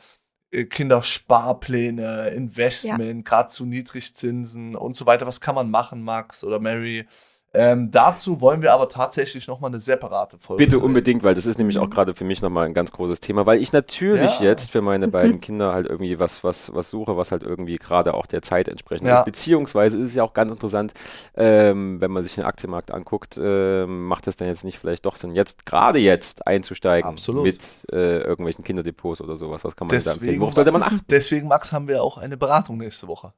[0.50, 5.26] äh, Kindersparpläne, Investment, gerade zu Niedrigzinsen und so weiter.
[5.26, 7.06] Was kann man machen, Max oder Mary?
[7.55, 10.64] Ähm, dazu wollen wir aber tatsächlich nochmal eine separate Folge.
[10.64, 13.44] Bitte unbedingt, weil das ist nämlich auch gerade für mich nochmal ein ganz großes Thema,
[13.44, 14.46] weil ich natürlich Ja.
[14.46, 18.14] jetzt für meine beiden Kinder halt irgendwie was, was, was suche, was halt irgendwie gerade
[18.14, 19.18] auch der Zeit entsprechend Ja.
[19.18, 19.26] ist.
[19.26, 20.94] Beziehungsweise ist es ja auch ganz interessant,
[21.36, 25.16] ähm, wenn man sich den Aktienmarkt anguckt, ähm, macht es dann jetzt nicht vielleicht doch
[25.16, 27.42] Sinn, jetzt gerade jetzt einzusteigen Absolut.
[27.42, 29.62] mit äh, irgendwelchen Kinderdepots oder sowas.
[29.62, 30.26] Was kann man denn da empfehlen?
[30.28, 31.00] Deswegen, Worauf sollte man achten?
[31.11, 33.34] deswegen, Max, haben wir auch eine Beratung nächste Woche.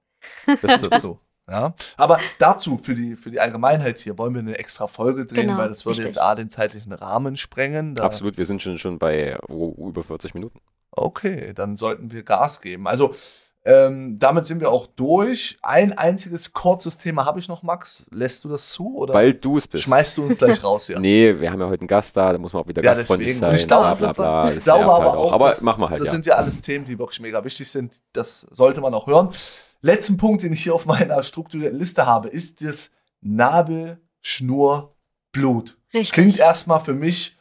[0.62, 1.19] Das dazu.
[1.49, 5.49] Ja, aber dazu, für die, für die Allgemeinheit hier, wollen wir eine extra Folge drehen,
[5.49, 6.14] Genau, weil das würde richtig.
[6.14, 7.95] jetzt A, den zeitlichen Rahmen sprengen.
[7.95, 10.61] Da, Absolut, wir sind schon, schon bei oh, über 40 Minuten.
[10.90, 12.86] Okay, dann sollten wir Gas geben.
[12.88, 13.14] Also,
[13.66, 15.57] ähm, damit sind wir auch durch.
[15.62, 18.05] Ein einziges kurzes Thema habe ich noch, Max.
[18.11, 18.97] Lässt du das zu?
[18.97, 19.84] Oder Weil du es bist.
[19.84, 20.99] schmeißt du uns gleich raus hier?
[20.99, 23.36] Nee, wir haben ja heute einen Gast da, da muss man auch wieder Ja, gastfreundlich
[23.36, 23.55] sein.
[23.55, 24.53] Ich glaube, bla, bla, bla.
[24.55, 26.12] Ich glaube aber halt auch, Aber das, machen wir halt, das ja.
[26.12, 27.95] sind ja alles Themen, die wirklich mega wichtig sind.
[28.12, 29.30] Das sollte man auch hören.
[29.85, 35.76] Letzten Punkt, den ich hier auf meiner strukturierten Liste habe, ist das Nabelschnurblut.
[35.93, 36.12] Richtig.
[36.12, 37.37] Klingt erstmal für mich,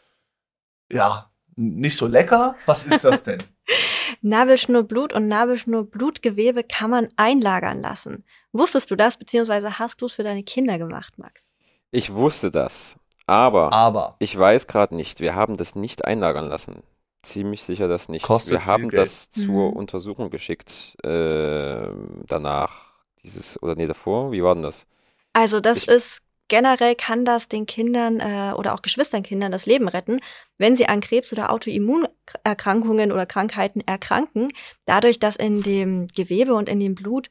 [0.91, 2.57] ja, nicht so lecker.
[2.65, 3.41] Was ist das denn?
[4.21, 8.25] Nabelschnurblut und Nabelschnurblutgewebe kann man einlagern lassen.
[8.51, 11.53] Wusstest du das, beziehungsweise hast du es für deine Kinder gemacht, Max?
[11.91, 15.21] Ich wusste das, aber Aber ich weiß gerade nicht.
[15.21, 16.83] Wir haben das nicht einlagern lassen.
[17.24, 18.24] Ziemlich sicher das nicht.
[18.26, 19.01] Kostet wir haben viel Geld.
[19.01, 19.78] das zur Mhm.
[19.78, 21.88] Untersuchung geschickt äh,
[22.28, 22.91] danach.
[23.24, 24.32] Dieses oder nee davor.
[24.34, 24.86] Wie war denn das?
[25.32, 26.19] Also das Ich- ist
[26.49, 30.19] generell kann das den Kindern äh, oder auch Geschwisternkindern das Leben retten,
[30.57, 34.49] wenn sie an Krebs oder Autoimmunerkrankungen oder Krankheiten erkranken,
[34.86, 37.30] dadurch, dass in dem Gewebe und in dem Blut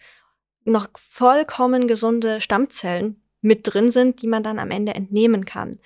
[0.64, 5.78] noch vollkommen gesunde Stammzellen mit drin sind, die man dann am Ende entnehmen kann.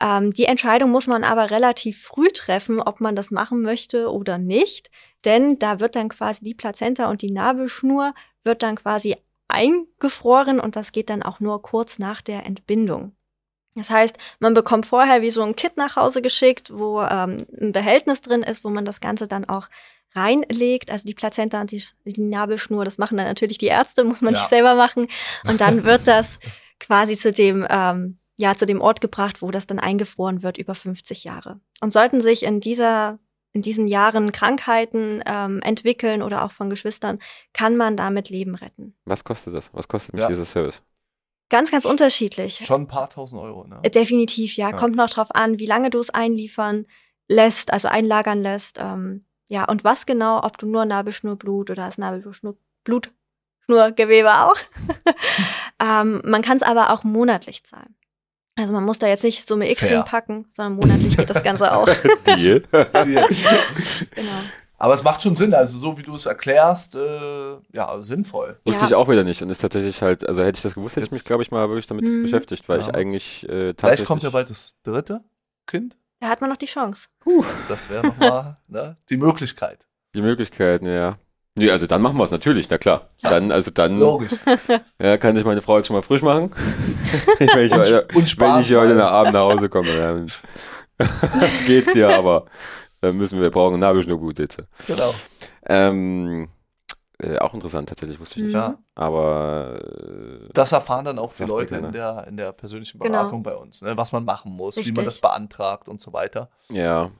[0.00, 4.38] Ähm, die Entscheidung muss man aber relativ früh treffen, ob man das machen möchte oder
[4.38, 4.90] nicht,
[5.24, 9.16] denn da wird dann quasi die Plazenta und die Nabelschnur wird dann quasi
[9.48, 13.14] eingefroren und das geht dann auch nur kurz nach der Entbindung.
[13.76, 17.72] Das heißt, man bekommt vorher wie so ein Kit nach Hause geschickt, wo ähm, ein
[17.72, 19.68] Behältnis drin ist, wo man das Ganze dann auch
[20.14, 20.92] reinlegt.
[20.92, 24.34] Also die Plazenta und die, die Nabelschnur, das machen dann natürlich die Ärzte, muss man
[24.34, 24.40] Ja.
[24.40, 25.08] nicht selber machen.
[25.48, 26.38] Und dann wird das
[26.78, 30.74] quasi zu dem, ähm, ja, zu dem Ort gebracht, wo das dann eingefroren wird über
[30.74, 31.60] 50 Jahre.
[31.80, 33.18] Und sollten sich in dieser
[33.54, 37.20] in diesen Jahren Krankheiten ähm, entwickeln oder auch von Geschwistern,
[37.52, 38.96] kann man damit Leben retten.
[39.04, 39.70] Was kostet das?
[39.72, 40.28] Was kostet mich Ja.
[40.28, 40.82] dieser Service?
[41.50, 42.66] Ganz, ganz unterschiedlich.
[42.66, 43.78] Schon ein paar tausend Euro, ne?
[43.84, 44.70] Äh, Definitiv, ja.
[44.70, 44.76] Ja.
[44.76, 46.86] Kommt noch drauf an, wie lange du es einliefern
[47.28, 48.78] lässt, also einlagern lässt.
[48.80, 54.56] Ähm, ja, und was genau, ob du nur Nabelschnurblut oder das Nabelschnur Blutschnurgewebe auch.
[55.80, 57.94] ähm, man kann es aber auch monatlich zahlen.
[58.56, 59.96] Also man muss da jetzt nicht Summe X Fair.
[59.98, 61.88] hinpacken, sondern monatlich geht das Ganze auch.
[62.26, 62.62] Deal.
[62.70, 64.30] genau.
[64.78, 68.58] Aber es macht schon Sinn, also so wie du es erklärst, äh, ja, sinnvoll.
[68.64, 68.88] Wusste Ja.
[68.88, 69.40] ich auch wieder nicht.
[69.42, 71.68] Und ist tatsächlich halt, also hätte ich das gewusst, hätte ich mich, glaube ich, mal
[71.68, 72.22] wirklich damit Hm.
[72.22, 72.88] beschäftigt, weil Ja.
[72.88, 74.06] ich eigentlich äh, Vielleicht tatsächlich.
[74.08, 75.22] kommt ja bald das dritte
[75.66, 75.96] Kind.
[76.20, 77.08] Da hat man noch die Chance.
[77.68, 79.86] Das wäre nochmal ne, die Möglichkeit.
[80.14, 81.16] Die Möglichkeiten, ja.
[81.56, 83.10] Nee, also dann machen wir es natürlich, na klar.
[83.22, 84.32] Dann, also dann Logisch.
[85.00, 86.50] ja, kann sich meine Frau jetzt schon mal frisch machen.
[87.38, 88.54] wenn ich heute, Und Spaß.
[88.56, 90.26] wenn ich heute nach Abend nach Hause komme, dann
[91.66, 92.46] geht's ja, aber
[93.00, 94.58] dann müssen wir, brauchen ein Nabelschnurgut jetzt.
[94.88, 95.14] Genau.
[95.66, 96.48] Ähm,
[97.18, 98.54] äh, auch interessant, tatsächlich, wusste ich nicht.
[98.54, 98.76] Ja.
[98.96, 103.12] Aber äh, Das erfahren dann auch die Leute in der, in der persönlichen Genau.
[103.20, 105.04] Beratung bei uns, ne, was man machen muss, wie man Richtig.
[105.04, 106.50] das beantragt und so weiter.
[106.68, 107.10] ja,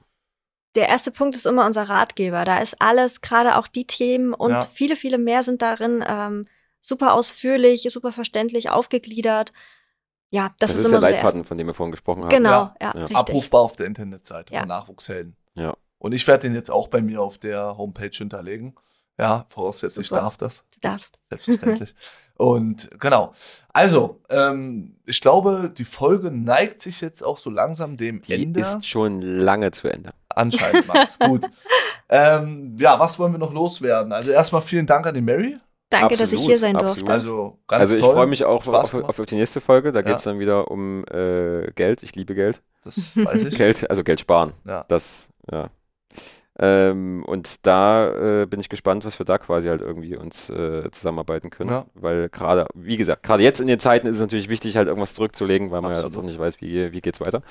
[0.75, 2.43] Der erste Punkt ist immer unser Ratgeber.
[2.43, 4.61] Da ist alles, gerade auch die Themen und Ja.
[4.63, 6.47] viele, viele mehr sind darin ähm,
[6.81, 9.53] super ausführlich, super verständlich aufgegliedert.
[10.29, 12.29] Ja, das, das, ist, ist, immer der Leitfaden, von dem wir vorhin gesprochen haben.
[12.29, 12.93] Genau, Ja.
[12.95, 13.15] ja, Ja.
[13.15, 14.59] Abrufbar auf der Internetseite Ja.
[14.61, 15.37] von Nachwuchshelden.
[15.53, 15.75] Ja.
[15.97, 18.75] Und ich werde den jetzt auch bei mir auf der Homepage hinterlegen.
[19.17, 20.21] Ja, voraussetzlich ich Super.
[20.21, 20.65] darf das.
[20.73, 21.17] Du darfst.
[21.29, 21.95] Selbstverständlich.
[22.37, 23.33] Und genau.
[23.71, 28.59] Also, ähm, ich glaube, die Folge neigt sich jetzt auch so langsam dem Die Ende.
[28.59, 30.11] ist schon lange zu Ende.
[30.29, 31.17] Anscheinend, Max.
[31.19, 31.45] Gut.
[32.09, 34.11] Ähm, ja, was wollen wir noch loswerden?
[34.11, 35.57] Also erstmal vielen Dank an die Mary.
[35.89, 36.97] Danke, dass ich Absolut, hier sein absolut.
[37.07, 37.11] durfte.
[37.13, 39.19] Also ganz Also ich freue mich auch auf, gemacht.
[39.19, 39.91] auf die nächste Folge.
[39.91, 40.05] Da Ja.
[40.05, 42.03] geht es dann wieder um äh, Geld.
[42.03, 42.61] Ich liebe Geld.
[42.83, 43.55] Das weiß ich.
[43.57, 44.53] Geld, also Geld sparen.
[44.65, 44.83] Ja.
[44.87, 45.69] Das, ja.
[46.57, 50.89] Ähm, und da äh, bin ich gespannt, was wir da quasi halt irgendwie uns äh,
[50.91, 51.69] zusammenarbeiten können.
[51.69, 51.85] Ja.
[51.95, 55.13] Weil gerade, wie gesagt, gerade jetzt in den Zeiten ist es natürlich wichtig, halt irgendwas
[55.15, 56.17] zurückzulegen, weil man ja Absolut.
[56.17, 57.41] auch nicht weiß, wie, wie geht's weiter.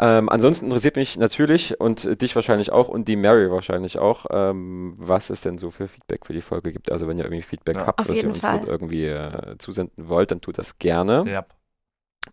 [0.00, 4.26] Ähm, ansonsten interessiert mich natürlich und äh, dich wahrscheinlich auch und die Mary wahrscheinlich auch,
[4.30, 6.92] ähm, was es denn so für Feedback für die Folge gibt.
[6.92, 7.86] Also wenn ihr irgendwie Feedback Ja.
[7.86, 8.58] habt, Auf was ihr uns Fall.
[8.60, 11.24] dort irgendwie äh, zusenden wollt, dann tut das gerne.
[11.28, 11.44] Ja.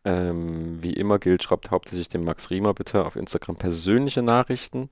[0.03, 4.89] Ähm, wie immer gilt, schreibt hauptsächlich dem Max Riemer bitte auf Instagram persönliche Nachrichten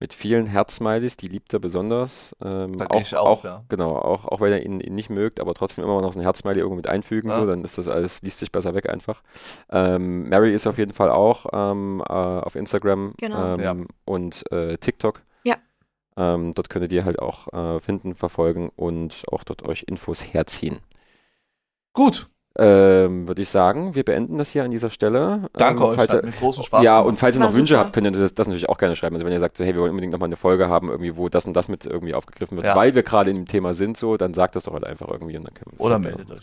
[0.00, 2.34] mit vielen Herzsmileys, die liebt er besonders.
[2.42, 3.64] Ähm, Da auch, ich auch, auch, ja.
[3.68, 6.22] Genau, auch, auch wenn er ihn, ihn nicht mögt, aber trotzdem immer noch so ein
[6.22, 7.34] Herzsmiley irgendwo mit einfügen, Ja.
[7.38, 9.22] so, dann ist das alles, liest sich besser weg einfach.
[9.70, 13.54] Ähm, Mary ist auf jeden Fall auch ähm, äh, auf Instagram Genau.
[13.54, 13.76] ähm, Ja.
[14.06, 15.22] und äh, TikTok.
[15.44, 15.56] Ja.
[16.16, 20.80] Ähm, dort könnt ihr halt auch äh, finden, verfolgen und auch dort euch Infos herziehen.
[21.92, 22.30] Gut.
[22.58, 25.48] Ähm, Würde ich sagen, wir beenden das hier an dieser Stelle.
[25.52, 25.96] Danke ähm, euch.
[25.96, 27.08] Falls Hat mir großen Spaß ja, gemacht.
[27.08, 27.84] und falls ihr noch Wünsche super.
[27.84, 29.14] habt, könnt ihr das, das natürlich auch gerne schreiben.
[29.14, 31.28] Also wenn ihr sagt, so, hey, wir wollen unbedingt nochmal eine Folge haben, irgendwie, wo
[31.28, 32.74] das und das mit irgendwie aufgegriffen wird, Ja.
[32.74, 35.36] weil wir gerade in dem Thema sind, so, dann sagt das doch halt einfach irgendwie
[35.36, 36.38] und dann können wir das Oder meldet euch.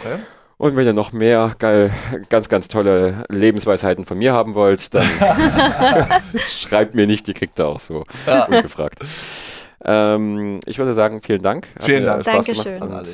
[0.00, 0.16] Okay.
[0.58, 1.92] Und wenn ihr noch mehr geil,
[2.28, 5.08] ganz, ganz tolle Lebensweisheiten von mir haben wollt, dann
[6.46, 8.44] schreibt mir nicht, die kriegt ihr auch so Ja.
[8.46, 8.98] ungefragt.
[9.84, 11.68] Ähm, ich würde sagen, vielen Dank.
[11.80, 12.22] Vielen Dank.
[12.24, 12.74] Spaß Dankeschön.
[12.74, 13.08] gemacht An und alle.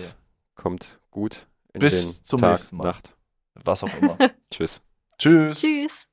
[0.57, 1.47] kommt gut
[1.79, 2.85] Bis den zum Tag, nächsten Mal.
[2.85, 3.15] Nacht.
[3.55, 4.17] Was auch immer.
[4.51, 4.81] Tschüss.
[5.19, 5.61] Tschüss.
[5.61, 6.08] Tschüss.